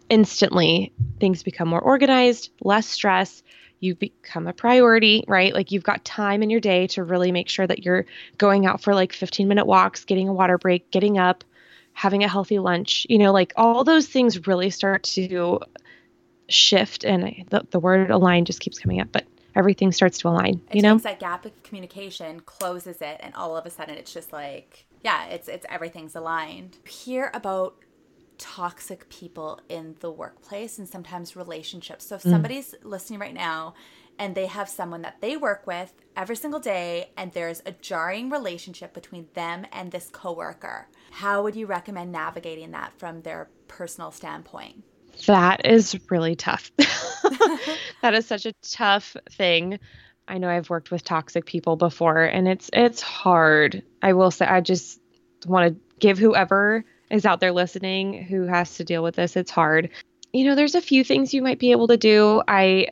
instantly 0.10 0.94
things 1.20 1.44
become 1.44 1.68
more 1.68 1.82
organized, 1.82 2.52
less 2.62 2.88
stress, 2.88 3.42
you 3.80 3.96
become 3.96 4.48
a 4.48 4.54
priority, 4.54 5.24
right? 5.28 5.54
Like 5.54 5.72
you've 5.72 5.84
got 5.84 6.04
time 6.06 6.44
in 6.44 6.50
your 6.50 6.60
day 6.60 6.88
to 6.88 7.04
really 7.04 7.32
make 7.32 7.50
sure 7.50 7.68
that 7.68 7.84
you're 7.84 8.06
going 8.38 8.66
out 8.66 8.82
for 8.82 8.94
like 8.94 9.14
15 9.14 9.48
minute 9.48 9.66
walks, 9.66 10.06
getting 10.06 10.28
a 10.28 10.34
water 10.34 10.58
break, 10.58 10.90
getting 10.92 11.18
up, 11.18 11.44
having 11.94 12.24
a 12.24 12.28
healthy 12.28 12.60
lunch. 12.60 13.06
You 13.10 13.18
know, 13.18 13.32
like 13.32 13.54
all 13.56 13.84
those 13.84 14.08
things 14.08 14.48
really 14.48 14.70
start 14.70 15.04
to 15.04 15.60
shift. 16.50 17.04
And 17.04 17.26
I, 17.26 17.46
the, 17.50 17.66
the 17.72 17.80
word 17.80 18.10
align 18.10 18.46
just 18.46 18.60
keeps 18.60 18.80
coming 18.80 19.00
up, 19.00 19.10
but 19.12 19.26
everything 19.56 19.92
starts 19.92 20.20
to 20.20 20.30
align. 20.30 20.62
It 20.70 20.78
you 20.78 20.82
know, 20.82 20.98
that 20.98 21.20
gap 21.20 21.46
of 21.46 21.64
communication, 21.64 22.40
closes 22.42 23.02
it, 23.02 23.18
and 23.20 23.34
all 23.36 23.58
of 23.58 23.66
a 23.66 23.70
sudden 23.70 23.96
it's 23.96 24.14
just 24.14 24.32
like, 24.32 24.86
yeah, 25.04 25.26
it's 25.28 25.48
it's 25.48 25.66
everything's 25.70 26.16
aligned. 26.16 26.78
Hear 26.88 27.32
about 27.34 27.76
toxic 28.38 29.10
people 29.10 29.60
in 29.70 29.96
the 30.00 30.12
workplace 30.12 30.78
and 30.78 30.88
sometimes 30.88 31.36
relationships. 31.36 32.06
So 32.06 32.16
if 32.16 32.24
mm. 32.24 32.32
somebody's 32.32 32.76
listening 32.84 33.20
right 33.20 33.34
now 33.34 33.74
and 34.20 34.36
they 34.36 34.48
have 34.48 34.70
someone 34.70 35.02
that 35.04 35.22
they 35.22 35.38
work 35.38 35.68
with 35.68 35.94
every 36.16 36.36
single 36.36 36.60
day 36.60 37.12
and 37.18 37.32
there's 37.34 37.62
a 37.66 37.72
jarring 37.72 38.30
relationship 38.30 38.94
between 38.94 39.28
them 39.34 39.66
and 39.72 39.92
this 39.92 40.10
coworker, 40.12 40.88
how 41.12 41.44
would 41.44 41.56
you 41.56 41.66
recommend 41.66 42.12
navigating 42.12 42.72
that 42.72 42.94
from 42.98 43.22
their 43.22 43.50
personal 43.68 44.12
standpoint? 44.12 44.84
That 45.26 45.66
is 45.66 46.00
really 46.10 46.36
tough. 46.36 46.72
that 48.02 48.14
is 48.14 48.26
such 48.26 48.46
a 48.46 48.54
tough 48.62 49.16
thing. 49.32 49.80
I 50.28 50.38
know 50.38 50.50
I've 50.50 50.70
worked 50.70 50.92
with 50.92 51.04
toxic 51.04 51.46
people 51.46 51.76
before 51.76 52.24
and 52.24 52.48
it's 52.48 52.70
it's 52.74 53.02
hard. 53.02 53.82
I 54.02 54.14
will 54.14 54.32
say 54.32 54.46
I 54.46 54.62
just 54.62 55.00
want 55.46 55.74
to 55.74 55.82
give 56.00 56.18
whoever 56.18 56.86
is 57.10 57.26
out 57.26 57.40
there 57.40 57.52
listening 57.52 58.24
who 58.24 58.44
has 58.44 58.76
to 58.76 58.84
deal 58.84 59.04
with 59.04 59.16
this, 59.16 59.36
it's 59.36 59.52
hard. 59.52 59.90
You 60.34 60.46
know, 60.46 60.56
there's 60.56 60.76
a 60.76 60.82
few 60.82 61.04
things 61.04 61.34
you 61.34 61.42
might 61.42 61.60
be 61.60 61.72
able 61.72 61.88
to 61.88 61.98
do. 61.98 62.42
I 62.48 62.88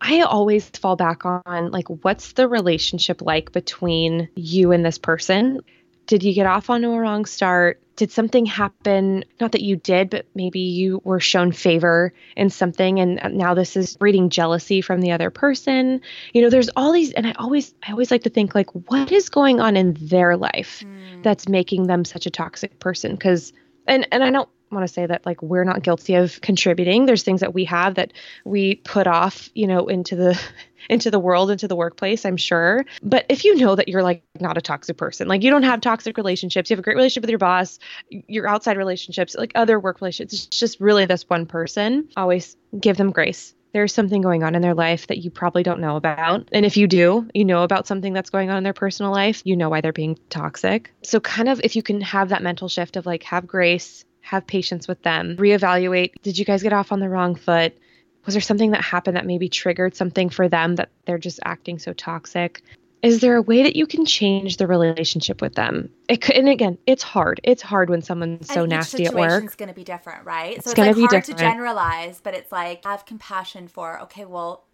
I 0.00 0.20
always 0.20 0.68
fall 0.68 0.96
back 0.96 1.24
on 1.24 1.70
like 1.70 1.88
what's 1.88 2.32
the 2.32 2.48
relationship 2.48 3.22
like 3.22 3.52
between 3.52 4.28
you 4.34 4.72
and 4.72 4.84
this 4.84 4.98
person? 4.98 5.60
Did 6.06 6.22
you 6.22 6.32
get 6.34 6.46
off 6.46 6.70
on 6.70 6.84
a 6.84 6.88
wrong 6.88 7.24
start? 7.24 7.80
Did 7.96 8.12
something 8.12 8.46
happen? 8.46 9.24
Not 9.40 9.52
that 9.52 9.62
you 9.62 9.76
did, 9.76 10.10
but 10.10 10.26
maybe 10.34 10.60
you 10.60 11.00
were 11.04 11.18
shown 11.18 11.50
favor 11.50 12.12
in 12.36 12.50
something 12.50 13.00
and 13.00 13.20
now 13.36 13.54
this 13.54 13.76
is 13.76 13.96
breeding 13.96 14.28
jealousy 14.28 14.82
from 14.82 15.00
the 15.00 15.12
other 15.12 15.30
person. 15.30 16.00
You 16.32 16.42
know, 16.42 16.50
there's 16.50 16.68
all 16.76 16.92
these 16.92 17.12
and 17.12 17.26
I 17.26 17.32
always 17.32 17.74
I 17.86 17.92
always 17.92 18.10
like 18.10 18.22
to 18.24 18.30
think 18.30 18.54
like 18.54 18.70
what 18.90 19.10
is 19.10 19.28
going 19.28 19.60
on 19.60 19.76
in 19.76 19.94
their 19.94 20.36
life 20.36 20.84
mm. 20.84 21.22
that's 21.22 21.48
making 21.48 21.86
them 21.86 22.04
such 22.04 22.26
a 22.26 22.30
toxic 22.30 22.78
person 22.78 23.12
because 23.12 23.52
and 23.86 24.06
and 24.12 24.22
I 24.22 24.30
don't 24.30 24.48
want 24.70 24.86
to 24.86 24.92
say 24.92 25.06
that 25.06 25.24
like 25.24 25.42
we're 25.42 25.64
not 25.64 25.82
guilty 25.82 26.14
of 26.14 26.40
contributing 26.40 27.06
there's 27.06 27.22
things 27.22 27.40
that 27.40 27.54
we 27.54 27.64
have 27.64 27.94
that 27.94 28.12
we 28.44 28.76
put 28.76 29.06
off 29.06 29.48
you 29.54 29.66
know 29.66 29.86
into 29.86 30.16
the 30.16 30.40
into 30.88 31.10
the 31.10 31.18
world 31.18 31.50
into 31.50 31.66
the 31.66 31.74
workplace 31.74 32.24
i'm 32.24 32.36
sure 32.36 32.84
but 33.02 33.26
if 33.28 33.44
you 33.44 33.56
know 33.56 33.74
that 33.74 33.88
you're 33.88 34.02
like 34.02 34.22
not 34.40 34.56
a 34.56 34.60
toxic 34.60 34.96
person 34.96 35.26
like 35.26 35.42
you 35.42 35.50
don't 35.50 35.64
have 35.64 35.80
toxic 35.80 36.16
relationships 36.16 36.70
you 36.70 36.74
have 36.74 36.80
a 36.80 36.82
great 36.82 36.96
relationship 36.96 37.22
with 37.22 37.30
your 37.30 37.38
boss 37.38 37.78
your 38.10 38.46
outside 38.46 38.76
relationships 38.76 39.34
like 39.34 39.52
other 39.54 39.80
work 39.80 40.00
relationships 40.00 40.46
it's 40.46 40.58
just 40.58 40.80
really 40.80 41.04
this 41.06 41.28
one 41.28 41.46
person 41.46 42.08
always 42.16 42.56
give 42.80 42.96
them 42.96 43.10
grace 43.10 43.54
there's 43.76 43.92
something 43.92 44.22
going 44.22 44.42
on 44.42 44.54
in 44.54 44.62
their 44.62 44.72
life 44.72 45.06
that 45.08 45.18
you 45.18 45.30
probably 45.30 45.62
don't 45.62 45.80
know 45.80 45.96
about. 45.96 46.48
And 46.50 46.64
if 46.64 46.78
you 46.78 46.86
do, 46.86 47.28
you 47.34 47.44
know 47.44 47.62
about 47.62 47.86
something 47.86 48.14
that's 48.14 48.30
going 48.30 48.48
on 48.48 48.56
in 48.56 48.64
their 48.64 48.72
personal 48.72 49.12
life, 49.12 49.42
you 49.44 49.54
know 49.54 49.68
why 49.68 49.82
they're 49.82 49.92
being 49.92 50.18
toxic. 50.30 50.94
So, 51.02 51.20
kind 51.20 51.46
of, 51.46 51.60
if 51.62 51.76
you 51.76 51.82
can 51.82 52.00
have 52.00 52.30
that 52.30 52.42
mental 52.42 52.68
shift 52.68 52.96
of 52.96 53.04
like, 53.04 53.22
have 53.24 53.46
grace, 53.46 54.06
have 54.26 54.46
patience 54.46 54.88
with 54.88 55.00
them, 55.02 55.36
reevaluate 55.36 56.12
did 56.22 56.36
you 56.36 56.44
guys 56.44 56.62
get 56.62 56.72
off 56.72 56.90
on 56.90 57.00
the 57.00 57.08
wrong 57.08 57.36
foot? 57.36 57.76
Was 58.24 58.34
there 58.34 58.42
something 58.42 58.72
that 58.72 58.82
happened 58.82 59.16
that 59.16 59.24
maybe 59.24 59.48
triggered 59.48 59.94
something 59.94 60.30
for 60.30 60.48
them 60.48 60.74
that 60.76 60.90
they're 61.04 61.16
just 61.16 61.38
acting 61.44 61.78
so 61.78 61.92
toxic? 61.92 62.60
Is 63.02 63.20
there 63.20 63.36
a 63.36 63.42
way 63.42 63.62
that 63.62 63.76
you 63.76 63.86
can 63.86 64.04
change 64.04 64.56
the 64.56 64.66
relationship 64.66 65.40
with 65.40 65.54
them? 65.54 65.90
It 66.08 66.22
could, 66.22 66.34
and 66.34 66.48
again, 66.48 66.76
it's 66.86 67.04
hard. 67.04 67.40
It's 67.44 67.62
hard 67.62 67.88
when 67.88 68.02
someone's 68.02 68.52
so 68.52 68.66
nasty 68.66 69.04
at 69.06 69.14
work. 69.14 69.44
It's 69.44 69.54
going 69.54 69.68
to 69.68 69.74
be 69.74 69.84
different, 69.84 70.24
right? 70.24 70.56
It's 70.56 70.64
so 70.64 70.70
it's 70.72 70.78
like 70.78 70.96
hard 70.96 71.10
different. 71.10 71.26
to 71.26 71.34
generalize, 71.34 72.20
but 72.20 72.34
it's 72.34 72.50
like 72.50 72.84
have 72.84 73.06
compassion 73.06 73.68
for. 73.68 74.00
Okay, 74.02 74.24
well, 74.24 74.64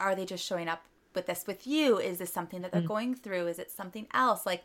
are 0.00 0.16
they 0.16 0.24
just 0.24 0.44
showing 0.44 0.66
up 0.66 0.82
with 1.14 1.26
this 1.26 1.44
with 1.46 1.68
you? 1.68 1.98
Is 1.98 2.18
this 2.18 2.32
something 2.32 2.62
that 2.62 2.72
they're 2.72 2.82
mm. 2.82 2.88
going 2.88 3.14
through? 3.14 3.46
Is 3.46 3.60
it 3.60 3.70
something 3.70 4.08
else? 4.12 4.44
Like 4.44 4.64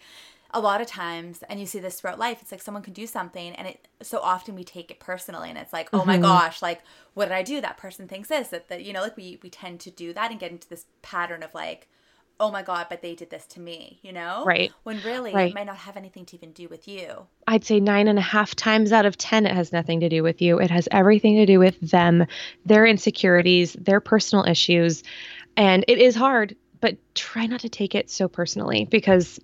a 0.54 0.60
lot 0.60 0.82
of 0.82 0.88
times 0.88 1.44
and 1.50 1.60
you 1.60 1.66
see 1.66 1.80
this 1.80 2.00
throughout 2.00 2.20
life 2.20 2.40
it's 2.42 2.52
like 2.52 2.62
someone 2.62 2.84
can 2.84 2.94
do 2.94 3.08
something 3.08 3.54
and 3.56 3.68
it 3.68 3.88
so 4.02 4.20
often 4.20 4.56
we 4.56 4.64
take 4.64 4.92
it 4.92 5.00
personally 5.00 5.50
and 5.50 5.58
it's 5.58 5.74
like 5.74 5.90
oh 5.94 6.00
mm-hmm. 6.00 6.08
my 6.08 6.18
gosh 6.18 6.62
like 6.62 6.82
what 7.14 7.26
did 7.26 7.34
i 7.34 7.44
do? 7.44 7.62
That 7.62 7.78
person 7.78 8.08
thinks 8.08 8.30
this 8.30 8.50
that, 8.50 8.70
that 8.70 8.84
you 8.84 8.94
know 8.94 9.02
like 9.02 9.18
we 9.18 9.40
we 9.42 9.50
tend 9.50 9.80
to 9.82 9.92
do 9.92 10.14
that 10.14 10.32
and 10.32 10.40
get 10.40 10.52
into 10.52 10.68
this 10.70 10.86
pattern 11.02 11.44
of 11.44 11.54
like 11.54 11.88
oh 12.40 12.52
my 12.52 12.62
god 12.62 12.88
but 12.90 13.02
they 13.02 13.16
did 13.16 13.30
this 13.30 13.46
to 13.46 13.60
me 13.60 14.00
you 14.02 14.12
know? 14.12 14.44
Right. 14.46 14.72
When 14.84 15.02
really 15.04 15.34
right. 15.34 15.52
it 15.52 15.56
might 15.56 15.66
not 15.66 15.78
have 15.78 15.98
anything 15.98 16.26
to 16.26 16.36
even 16.36 16.52
do 16.52 16.68
with 16.68 16.88
you. 16.88 17.26
I'd 17.48 17.64
say 17.64 17.80
nine 17.80 18.08
and 18.08 18.20
a 18.20 18.24
half 18.24 18.56
times 18.56 18.92
out 18.92 19.06
of 19.06 19.18
ten 19.18 19.46
it 19.46 19.56
has 19.56 19.72
nothing 19.72 20.00
to 20.02 20.10
do 20.10 20.24
with 20.24 20.42
you. 20.42 20.60
It 20.60 20.70
has 20.70 20.88
everything 20.92 21.36
to 21.38 21.46
do 21.46 21.60
with 21.60 21.80
them 21.80 22.26
their 22.66 22.86
insecurities 22.86 23.74
their 23.74 24.00
personal 24.00 24.46
issues 24.46 25.04
and 25.58 25.86
it 25.88 25.98
is 25.98 26.16
hard 26.16 26.56
but 26.82 26.98
try 27.16 27.46
not 27.46 27.62
to 27.62 27.70
take 27.70 27.96
it 27.96 28.10
so 28.10 28.28
personally 28.28 28.86
because 28.86 29.40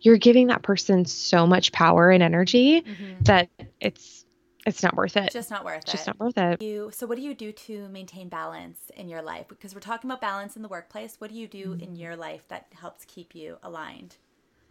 you're 0.00 0.18
giving 0.18 0.48
that 0.48 0.62
person 0.62 1.04
so 1.04 1.46
much 1.46 1.72
power 1.72 2.10
and 2.10 2.22
energy 2.22 2.82
mm-hmm. 2.82 3.22
that 3.22 3.48
it's 3.80 4.24
it's 4.66 4.82
not 4.82 4.94
worth 4.94 5.16
it. 5.16 5.32
Just 5.32 5.50
not 5.50 5.64
worth 5.64 5.88
it. 5.88 5.90
Just 5.90 6.06
not 6.06 6.20
worth 6.20 6.36
it. 6.36 6.62
You 6.62 6.90
so 6.92 7.06
what 7.06 7.16
do 7.16 7.22
you 7.22 7.34
do 7.34 7.52
to 7.52 7.88
maintain 7.88 8.28
balance 8.28 8.90
in 8.96 9.08
your 9.08 9.22
life? 9.22 9.46
Because 9.48 9.74
we're 9.74 9.80
talking 9.80 10.10
about 10.10 10.20
balance 10.20 10.56
in 10.56 10.62
the 10.62 10.68
workplace. 10.68 11.16
What 11.18 11.30
do 11.30 11.36
you 11.36 11.48
do 11.48 11.68
mm-hmm. 11.68 11.80
in 11.80 11.96
your 11.96 12.16
life 12.16 12.46
that 12.48 12.66
helps 12.78 13.04
keep 13.04 13.34
you 13.34 13.58
aligned? 13.62 14.16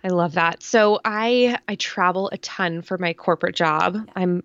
I 0.04 0.10
love 0.10 0.34
that. 0.34 0.64
So 0.64 1.00
I 1.04 1.58
I 1.68 1.76
travel 1.76 2.30
a 2.32 2.38
ton 2.38 2.82
for 2.82 2.98
my 2.98 3.14
corporate 3.14 3.56
job. 3.56 3.96
Yeah. 3.96 4.14
I'm 4.16 4.44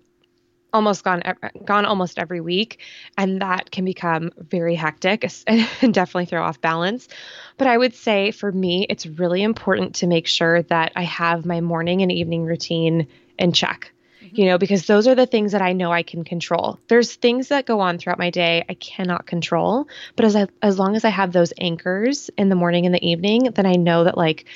almost 0.75 1.05
gone 1.05 1.23
gone 1.65 1.87
almost 1.87 2.19
every 2.19 2.41
week 2.41 2.81
and 3.17 3.41
that 3.41 3.71
can 3.71 3.85
become 3.85 4.33
very 4.37 4.75
hectic 4.75 5.25
and 5.47 5.95
definitely 5.95 6.27
throw 6.27 6.43
off 6.43 6.61
balance 6.61 7.09
but 7.57 7.69
i 7.69 7.79
would 7.79 7.95
say 7.95 8.33
for 8.33 8.51
me 8.51 8.85
it's 8.91 9.07
really 9.07 9.43
important 9.43 9.95
to 9.95 10.07
make 10.07 10.27
sure 10.27 10.63
that 10.63 10.93
i 10.97 11.03
have 11.03 11.47
my 11.47 11.61
morning 11.61 12.03
and 12.03 12.11
evening 12.11 12.45
routine 12.45 13.07
in 13.39 13.53
check 13.53 13.93
mm-hmm. 14.21 14.35
you 14.35 14.47
know 14.47 14.59
because 14.59 14.87
those 14.87 15.07
are 15.07 15.15
the 15.15 15.27
things 15.27 15.53
that 15.53 15.63
i 15.63 15.73
know 15.73 15.93
i 15.93 16.03
can 16.03 16.25
control 16.25 16.81
there's 16.89 17.15
things 17.15 17.49
that 17.49 17.67
go 17.67 17.79
on 17.79 17.97
throughout 17.97 18.19
my 18.19 18.31
day 18.31 18.65
i 18.69 18.75
cannot 18.75 19.27
control 19.27 19.87
but 20.17 20.25
as 20.25 20.35
I, 20.35 20.49
as 20.61 20.77
long 20.77 20.97
as 20.97 21.05
i 21.05 21.11
have 21.11 21.33
those 21.33 21.53
anchors 21.57 22.31
in 22.37 22.49
the 22.49 22.57
morning 22.57 22.85
and 22.85 22.95
the 22.95 23.09
evening 23.09 23.45
then 23.55 23.65
i 23.65 23.75
know 23.75 24.05
that 24.05 24.19
like 24.19 24.47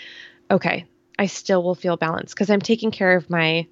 okay 0.50 0.84
i 1.16 1.26
still 1.26 1.62
will 1.62 1.76
feel 1.76 1.96
balanced 1.96 2.34
because 2.34 2.50
i'm 2.50 2.60
taking 2.60 2.90
care 2.90 3.14
of 3.14 3.30
my 3.30 3.68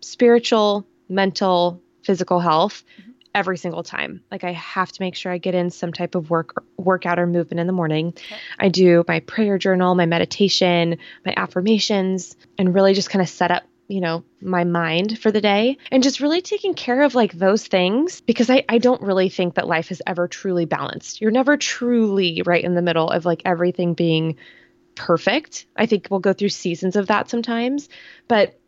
spiritual 0.00 0.86
mental 1.10 1.82
physical 2.02 2.40
health 2.40 2.84
mm-hmm. 3.00 3.10
every 3.34 3.58
single 3.58 3.82
time. 3.82 4.22
Like 4.30 4.44
I 4.44 4.52
have 4.52 4.90
to 4.92 5.02
make 5.02 5.14
sure 5.14 5.32
I 5.32 5.38
get 5.38 5.54
in 5.54 5.70
some 5.70 5.92
type 5.92 6.14
of 6.14 6.30
work 6.30 6.64
workout 6.76 7.18
or 7.18 7.26
movement 7.26 7.60
in 7.60 7.66
the 7.66 7.72
morning. 7.72 8.08
Okay. 8.08 8.36
I 8.58 8.68
do 8.68 9.04
my 9.06 9.20
prayer 9.20 9.58
journal, 9.58 9.94
my 9.94 10.06
meditation, 10.06 10.98
my 11.24 11.34
affirmations 11.36 12.36
and 12.58 12.74
really 12.74 12.94
just 12.94 13.10
kind 13.10 13.22
of 13.22 13.28
set 13.28 13.50
up 13.50 13.64
you 13.90 14.00
know 14.00 14.22
my 14.40 14.62
mind 14.62 15.18
for 15.18 15.32
the 15.32 15.40
day 15.40 15.76
and 15.90 16.02
just 16.02 16.20
really 16.20 16.40
taking 16.40 16.74
care 16.74 17.02
of 17.02 17.16
like 17.16 17.32
those 17.32 17.66
things 17.66 18.20
because 18.20 18.48
I, 18.48 18.64
I 18.68 18.78
don't 18.78 19.02
really 19.02 19.28
think 19.28 19.56
that 19.56 19.66
life 19.66 19.90
is 19.90 20.00
ever 20.06 20.28
truly 20.28 20.64
balanced 20.64 21.20
you're 21.20 21.32
never 21.32 21.56
truly 21.56 22.42
right 22.46 22.62
in 22.62 22.76
the 22.76 22.82
middle 22.82 23.10
of 23.10 23.24
like 23.24 23.42
everything 23.44 23.94
being 23.94 24.36
perfect 24.94 25.66
i 25.76 25.86
think 25.86 26.06
we'll 26.08 26.20
go 26.20 26.32
through 26.32 26.50
seasons 26.50 26.94
of 26.94 27.08
that 27.08 27.28
sometimes 27.28 27.88
but 28.28 28.60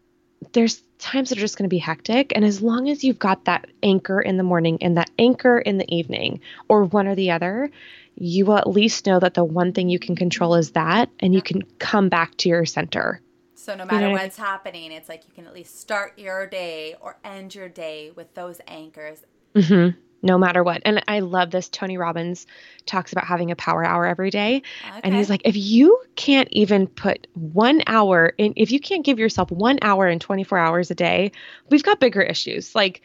there's 0.52 0.82
times 1.02 1.28
that 1.28 1.38
are 1.38 1.42
just 1.42 1.58
going 1.58 1.68
to 1.68 1.74
be 1.74 1.78
hectic. 1.78 2.32
And 2.34 2.44
as 2.44 2.62
long 2.62 2.88
as 2.88 3.04
you've 3.04 3.18
got 3.18 3.44
that 3.44 3.66
anchor 3.82 4.20
in 4.20 4.36
the 4.36 4.42
morning 4.42 4.78
and 4.80 4.96
that 4.96 5.10
anchor 5.18 5.58
in 5.58 5.78
the 5.78 5.94
evening, 5.94 6.40
or 6.68 6.84
one 6.84 7.06
or 7.06 7.14
the 7.14 7.30
other, 7.30 7.70
you 8.14 8.46
will 8.46 8.58
at 8.58 8.68
least 8.68 9.06
know 9.06 9.18
that 9.18 9.34
the 9.34 9.44
one 9.44 9.72
thing 9.72 9.88
you 9.88 9.98
can 9.98 10.16
control 10.16 10.54
is 10.54 10.72
that, 10.72 11.10
and 11.20 11.34
you 11.34 11.42
can 11.42 11.62
come 11.78 12.08
back 12.08 12.36
to 12.38 12.48
your 12.48 12.64
center. 12.64 13.20
So 13.54 13.74
no 13.74 13.84
matter 13.84 14.08
you 14.08 14.14
know 14.14 14.22
what's 14.22 14.36
happening, 14.36 14.92
it's 14.92 15.08
like 15.08 15.24
you 15.26 15.34
can 15.34 15.46
at 15.46 15.54
least 15.54 15.80
start 15.80 16.18
your 16.18 16.46
day 16.46 16.96
or 17.00 17.18
end 17.24 17.54
your 17.54 17.68
day 17.68 18.10
with 18.14 18.34
those 18.34 18.60
anchors. 18.66 19.22
Mm-hmm 19.54 19.98
no 20.22 20.38
matter 20.38 20.62
what. 20.62 20.82
And 20.84 21.02
I 21.08 21.20
love 21.20 21.50
this. 21.50 21.68
Tony 21.68 21.98
Robbins 21.98 22.46
talks 22.86 23.12
about 23.12 23.26
having 23.26 23.50
a 23.50 23.56
power 23.56 23.84
hour 23.84 24.06
every 24.06 24.30
day. 24.30 24.62
Okay. 24.88 25.00
And 25.02 25.14
he's 25.14 25.28
like, 25.28 25.42
if 25.44 25.56
you 25.56 26.00
can't 26.14 26.48
even 26.52 26.86
put 26.86 27.26
one 27.34 27.82
hour 27.86 28.32
in, 28.38 28.54
if 28.56 28.70
you 28.70 28.80
can't 28.80 29.04
give 29.04 29.18
yourself 29.18 29.50
one 29.50 29.78
hour 29.82 30.08
in 30.08 30.20
24 30.20 30.58
hours 30.58 30.90
a 30.90 30.94
day, 30.94 31.32
we've 31.68 31.82
got 31.82 32.00
bigger 32.00 32.22
issues. 32.22 32.74
Like 32.74 33.02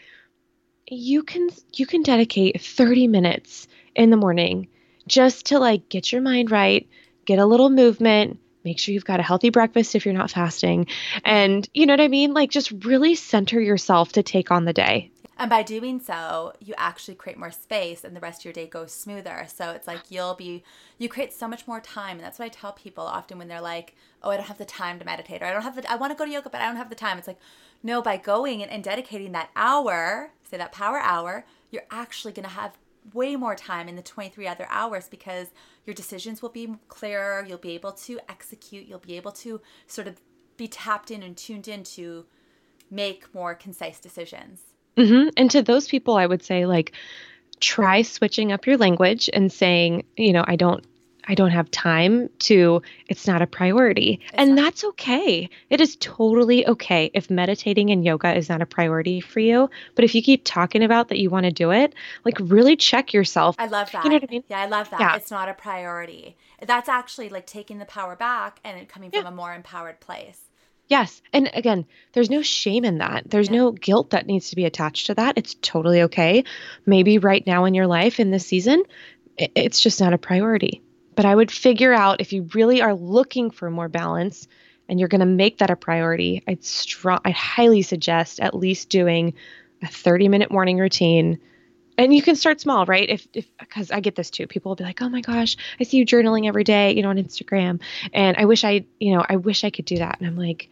you 0.88 1.23
can, 1.23 1.49
you 1.73 1.86
can 1.86 2.03
dedicate 2.03 2.62
30 2.62 3.08
minutes 3.08 3.67
in 3.95 4.12
the 4.12 4.17
morning 4.17 4.67
just 5.08 5.47
to 5.47 5.60
like 5.60 5.89
get 5.89 6.12
your 6.12 6.21
mind 6.21 6.51
right, 6.51 6.88
get 7.25 7.39
a 7.39 7.45
little 7.45 7.69
movement, 7.69 8.39
make 8.63 8.80
sure 8.80 8.93
you've 8.93 9.06
got 9.06 9.19
a 9.19 9.23
healthy 9.23 9.49
breakfast 9.49 9.95
if 9.95 10.06
you're 10.06 10.13
not 10.13 10.30
fasting. 10.30 10.88
And 11.23 11.67
you 11.73 11.86
know 11.86 11.93
what 11.93 12.01
I 12.01 12.10
mean? 12.10 12.34
Like 12.34 12.51
just 12.51 12.71
really 12.84 13.15
center 13.15 13.62
yourself 13.62 14.12
to 14.13 14.23
take 14.23 14.51
on 14.51 14.65
the 14.65 14.73
day. 14.73 15.10
And 15.39 15.52
by 15.52 15.62
doing 15.62 16.00
so, 16.00 16.54
you 16.60 16.73
actually 16.78 17.13
create 17.13 17.38
more 17.38 17.52
space 17.52 18.04
and 18.04 18.15
the 18.15 18.19
rest 18.19 18.41
of 18.41 18.45
your 18.45 18.54
day 18.54 18.65
goes 18.65 18.91
smoother. 18.91 19.45
So 19.47 19.69
it's 19.71 19.86
like 19.86 20.10
you'll 20.10 20.34
be, 20.34 20.63
you 20.97 21.08
create 21.08 21.32
so 21.32 21.47
much 21.47 21.67
more 21.67 21.80
time. 21.80 22.17
And 22.17 22.26
that's 22.26 22.39
what 22.39 22.45
I 22.45 22.50
tell 22.50 22.73
people 22.73 23.04
often 23.04 23.38
when 23.38 23.47
they're 23.47 23.62
like, 23.62 23.95
oh, 24.23 24.32
I 24.32 24.38
don't 24.38 24.47
have 24.47 24.58
the 24.58 24.65
time 24.65 24.97
to 24.97 25.06
meditate 25.06 25.43
or 25.43 25.45
I 25.45 25.54
don't 25.54 25.62
have 25.62 25.76
the, 25.76 25.91
I 25.91 25.95
want 25.95 26.12
to 26.12 26.17
go 26.17 26.26
to 26.26 26.32
yoga, 26.32 26.50
but 26.50 26.62
I 26.62 26.65
don't 26.65 26.78
have 26.78 26.89
the 26.89 26.95
time. 26.95 27.19
It's 27.19 27.28
like, 27.28 27.39
no, 27.84 28.02
by 28.02 28.17
going 28.17 28.63
and, 28.63 28.71
and 28.71 28.84
dedicating 28.84 29.32
that 29.34 29.52
hour, 29.56 30.32
say 30.50 30.58
that 30.58 30.71
power 30.71 30.97
hour, 30.97 31.45
you're 31.69 31.86
actually 31.91 32.34
going 32.34 32.47
to 32.47 32.56
have 32.56 32.76
way 33.13 33.36
more 33.36 33.56
time 33.56 33.88
in 33.88 33.95
the 33.95 34.02
23 34.02 34.47
other 34.47 34.65
hours 34.69 35.08
because 35.08 35.50
your 35.86 35.93
decisions 35.93 36.41
will 36.41 36.50
be 36.50 36.76
clearer. 36.88 37.45
You'll 37.47 37.60
be 37.60 37.71
able 37.71 37.91
to 37.91 38.19
execute. 38.28 38.88
You'll 38.88 39.00
be 39.00 39.17
able 39.17 39.32
to 39.34 39.62
sort 39.86 40.08
of 40.08 40.19
be 40.58 40.67
tapped 40.67 41.12
in 41.12 41.21
and 41.21 41.38
tuned 41.38 41.67
in 41.67 41.84
to 41.84 42.26
make 42.89 43.34
more 43.36 43.54
concise 43.54 44.00
decisions. 44.00 44.62
Mm-hmm. 44.97 45.29
And 45.38 45.51
to 45.51 45.62
those 45.62 45.88
people, 45.88 46.15
I 46.15 46.25
would 46.25 46.43
say, 46.43 46.65
like, 46.65 46.93
try 47.60 48.01
switching 48.01 48.51
up 48.51 48.67
your 48.67 48.77
language 48.77 49.29
and 49.31 49.51
saying, 49.51 50.05
you 50.15 50.33
know, 50.33 50.43
I 50.45 50.55
don't 50.55 50.83
I 51.29 51.36
don't 51.36 51.51
have 51.51 51.69
time 51.71 52.29
to 52.39 52.81
it's 53.07 53.27
not 53.27 53.41
a 53.41 53.47
priority. 53.47 54.21
It's 54.23 54.33
and 54.36 54.57
that's 54.57 54.83
okay. 54.83 55.49
It 55.69 55.81
is 55.81 55.97
totally 55.97 56.65
okay 56.65 57.12
if 57.13 57.29
meditating 57.29 57.89
and 57.89 58.03
yoga 58.03 58.36
is 58.36 58.47
not 58.47 58.62
a 58.62 58.65
priority 58.65 59.19
for 59.19 59.39
you. 59.39 59.69
But 59.95 60.05
if 60.05 60.15
you 60.15 60.21
keep 60.21 60.43
talking 60.45 60.83
about 60.83 61.10
that 61.10 61.19
you 61.19 61.29
want 61.29 61.45
to 61.45 61.51
do 61.51 61.71
it, 61.71 61.93
like 62.23 62.38
really 62.39 62.77
check 62.77 63.13
yourself. 63.13 63.55
I 63.60 63.67
love 63.67 63.91
that. 63.91 64.03
You 64.03 64.10
know 64.10 64.15
what 64.15 64.23
I 64.23 64.31
mean? 64.31 64.43
Yeah, 64.47 64.62
I 64.62 64.67
love 64.67 64.89
that. 64.91 64.99
Yeah. 64.99 65.15
It's 65.15 65.31
not 65.31 65.49
a 65.49 65.53
priority. 65.53 66.38
That's 66.65 66.89
actually 66.89 67.29
like 67.29 67.45
taking 67.45 67.77
the 67.79 67.86
power 67.86 68.15
back 68.15 68.60
and 68.63 68.79
it 68.79 68.88
coming 68.88 69.12
from 69.12 69.23
yeah. 69.23 69.27
a 69.27 69.31
more 69.31 69.53
empowered 69.53 69.99
place. 69.99 70.46
Yes. 70.88 71.21
And 71.34 71.50
again, 71.54 71.86
there's 72.13 72.30
no 72.30 72.41
shame 72.41 72.86
in 72.86 73.00
that. 73.00 73.30
There's 73.30 73.50
no 73.50 73.71
guilt 73.71 74.12
that 74.12 74.26
needs 74.26 74.50
to 74.50 74.56
be 74.56 74.65
attached 74.65 75.08
to 75.08 75.15
that. 75.15 75.38
It's 75.38 75.56
totally 75.62 76.04
okay. 76.04 76.45
Maybe 76.86 77.17
right 77.17 77.45
now 77.45 77.65
in 77.65 77.73
your 77.73 77.88
life 77.88 78.19
in 78.19 78.32
this 78.32 78.45
season, 78.45 78.84
it's 79.38 79.82
just 79.82 80.00
not 80.00 80.13
a 80.13 80.17
priority. 80.17 80.82
But 81.15 81.26
I 81.26 81.36
would 81.36 81.52
figure 81.52 81.93
out 81.93 82.21
if 82.21 82.32
you 82.32 82.47
really 82.54 82.82
are 82.82 82.93
looking 82.93 83.52
for 83.52 83.69
more 83.69 83.89
balance 83.89 84.47
and 84.88 85.00
you're 85.00 85.10
going 85.10 85.19
to 85.19 85.26
make 85.26 85.58
that 85.58 85.69
a 85.69 85.76
priority, 85.76 86.43
I'd 86.47 86.63
strong 86.63 87.19
I 87.26 87.32
highly 87.32 87.82
suggest 87.82 88.39
at 88.39 88.56
least 88.56 88.89
doing 88.89 89.34
a 89.82 89.88
30 89.88 90.30
minute 90.30 90.52
morning 90.52 90.78
routine. 90.78 91.39
And 91.97 92.13
you 92.13 92.21
can 92.21 92.36
start 92.36 92.62
small, 92.62 92.86
right? 92.86 93.10
If 93.10 93.28
if 93.34 93.47
because 93.58 93.91
I 93.91 94.00
get 94.00 94.15
this 94.15 94.30
too. 94.30 94.45
People 94.45 94.69
will 94.69 94.76
be 94.76 94.84
like, 94.84 95.02
"Oh 95.02 95.10
my 95.10 95.21
gosh, 95.21 95.58
I 95.80 95.84
see 95.84 95.97
you 95.97 96.06
journaling 96.06 96.47
every 96.47 96.63
day, 96.63 96.93
you 96.93 97.02
know, 97.02 97.10
on 97.10 97.17
Instagram." 97.17 97.82
And 98.13 98.38
I 98.38 98.45
wish 98.45 98.63
I, 98.63 98.86
you 99.00 99.15
know, 99.15 99.26
I 99.28 99.38
wish 99.38 99.63
I 99.63 99.71
could 99.71 99.86
do 99.86 99.97
that. 99.97 100.17
And 100.19 100.28
I'm 100.28 100.38
like, 100.38 100.69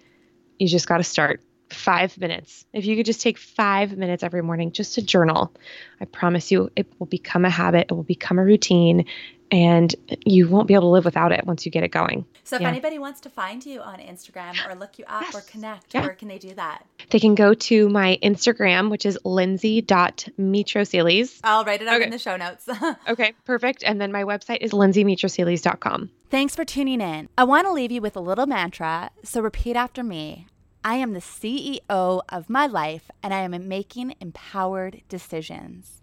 you 0.59 0.67
just 0.67 0.87
got 0.87 0.97
to 0.97 1.03
start 1.03 1.41
five 1.69 2.17
minutes. 2.17 2.65
If 2.73 2.85
you 2.85 2.95
could 2.95 3.05
just 3.05 3.21
take 3.21 3.37
five 3.37 3.95
minutes 3.97 4.23
every 4.23 4.41
morning 4.41 4.71
just 4.71 4.95
to 4.95 5.01
journal, 5.01 5.53
I 5.99 6.05
promise 6.05 6.51
you 6.51 6.71
it 6.75 6.87
will 6.99 7.07
become 7.07 7.45
a 7.45 7.49
habit, 7.49 7.87
it 7.89 7.93
will 7.93 8.03
become 8.03 8.39
a 8.39 8.43
routine, 8.43 9.05
and 9.51 9.93
you 10.25 10.47
won't 10.47 10.67
be 10.67 10.73
able 10.73 10.83
to 10.83 10.89
live 10.89 11.05
without 11.05 11.31
it 11.31 11.45
once 11.45 11.65
you 11.65 11.71
get 11.71 11.83
it 11.83 11.89
going. 11.89 12.25
So, 12.43 12.55
if 12.57 12.61
yeah. 12.61 12.69
anybody 12.69 12.99
wants 12.99 13.21
to 13.21 13.29
find 13.29 13.65
you 13.65 13.81
on 13.81 13.99
Instagram 13.99 14.53
or 14.67 14.75
look 14.75 14.99
you 14.99 15.05
up 15.07 15.23
yes. 15.23 15.35
or 15.35 15.41
connect, 15.41 15.93
yeah. 15.93 16.01
where 16.01 16.13
can 16.13 16.27
they 16.27 16.37
do 16.37 16.53
that? 16.55 16.85
They 17.09 17.19
can 17.19 17.35
go 17.35 17.53
to 17.53 17.87
my 17.89 18.19
Instagram, 18.21 18.91
which 18.91 19.05
is 19.05 19.17
lindsay.mitrosilis. 19.23 21.39
I'll 21.43 21.63
write 21.63 21.81
it 21.81 21.87
up 21.87 21.95
okay. 21.95 22.03
in 22.05 22.11
the 22.11 22.19
show 22.19 22.37
notes. 22.37 22.67
okay, 23.07 23.33
perfect. 23.45 23.83
And 23.83 24.01
then 24.01 24.11
my 24.11 24.23
website 24.23 24.59
is 24.61 24.71
lindsaymitrosilis.com. 24.71 26.09
Thanks 26.35 26.53
for 26.53 26.65
tuning 26.65 26.99
in. 26.99 27.29
I 27.37 27.45
want 27.45 27.65
to 27.65 27.71
leave 27.71 27.93
you 27.93 28.01
with 28.01 28.17
a 28.17 28.19
little 28.19 28.45
mantra, 28.45 29.09
so 29.23 29.39
repeat 29.39 29.77
after 29.77 30.03
me. 30.03 30.47
I 30.83 30.95
am 30.95 31.13
the 31.13 31.21
CEO 31.21 31.79
of 32.27 32.49
my 32.49 32.67
life 32.67 33.09
and 33.23 33.33
I 33.33 33.39
am 33.39 33.69
making 33.69 34.15
empowered 34.19 35.01
decisions. 35.07 36.01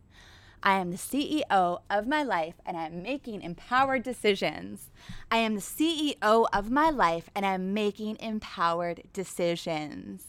I 0.62 0.78
am 0.78 0.90
the 0.90 0.96
CEO 0.96 1.80
of 1.90 2.06
my 2.06 2.22
life 2.22 2.54
and 2.64 2.78
I 2.78 2.86
am 2.86 3.02
making 3.02 3.42
empowered 3.42 4.04
decisions. 4.04 4.90
I 5.30 5.36
am 5.36 5.54
the 5.54 5.60
CEO 5.60 6.46
of 6.50 6.70
my 6.70 6.88
life 6.88 7.28
and 7.36 7.44
I 7.44 7.52
am 7.52 7.74
making 7.74 8.16
empowered 8.18 9.02
decisions. 9.12 10.24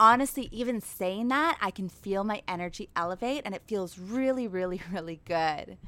Honestly, 0.00 0.48
even 0.50 0.80
saying 0.80 1.28
that, 1.28 1.56
I 1.60 1.70
can 1.70 1.88
feel 1.88 2.24
my 2.24 2.42
energy 2.48 2.88
elevate 2.96 3.42
and 3.44 3.54
it 3.54 3.62
feels 3.68 3.96
really, 3.96 4.48
really, 4.48 4.82
really 4.90 5.20
good. 5.24 5.78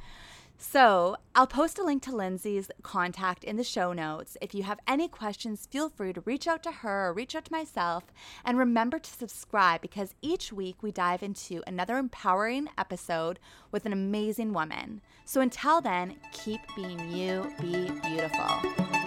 So 0.58 1.16
I'll 1.34 1.46
post 1.46 1.78
a 1.78 1.82
link 1.82 2.02
to 2.04 2.14
Lindsay's 2.14 2.70
contact 2.82 3.42
in 3.42 3.56
the 3.56 3.64
show 3.64 3.92
notes. 3.92 4.36
If 4.40 4.54
you 4.54 4.62
have 4.62 4.78
any 4.86 5.08
questions, 5.08 5.66
feel 5.70 5.88
free 5.88 6.12
to 6.12 6.20
reach 6.22 6.46
out 6.46 6.62
to 6.62 6.70
her 6.70 7.08
or 7.08 7.12
reach 7.12 7.34
out 7.34 7.46
to 7.46 7.52
myself. 7.52 8.04
And 8.44 8.56
remember 8.56 8.98
to 8.98 9.10
subscribe 9.10 9.80
because 9.80 10.14
each 10.22 10.52
week 10.52 10.76
we 10.80 10.92
dive 10.92 11.22
into 11.22 11.62
another 11.66 11.98
empowering 11.98 12.68
episode 12.78 13.38
with 13.70 13.86
an 13.86 13.92
amazing 13.92 14.52
woman. 14.52 15.00
So 15.24 15.40
until 15.40 15.80
then, 15.80 16.16
keep 16.32 16.60
being 16.76 17.10
you, 17.10 17.52
be 17.60 17.90
beautiful. 18.08 19.01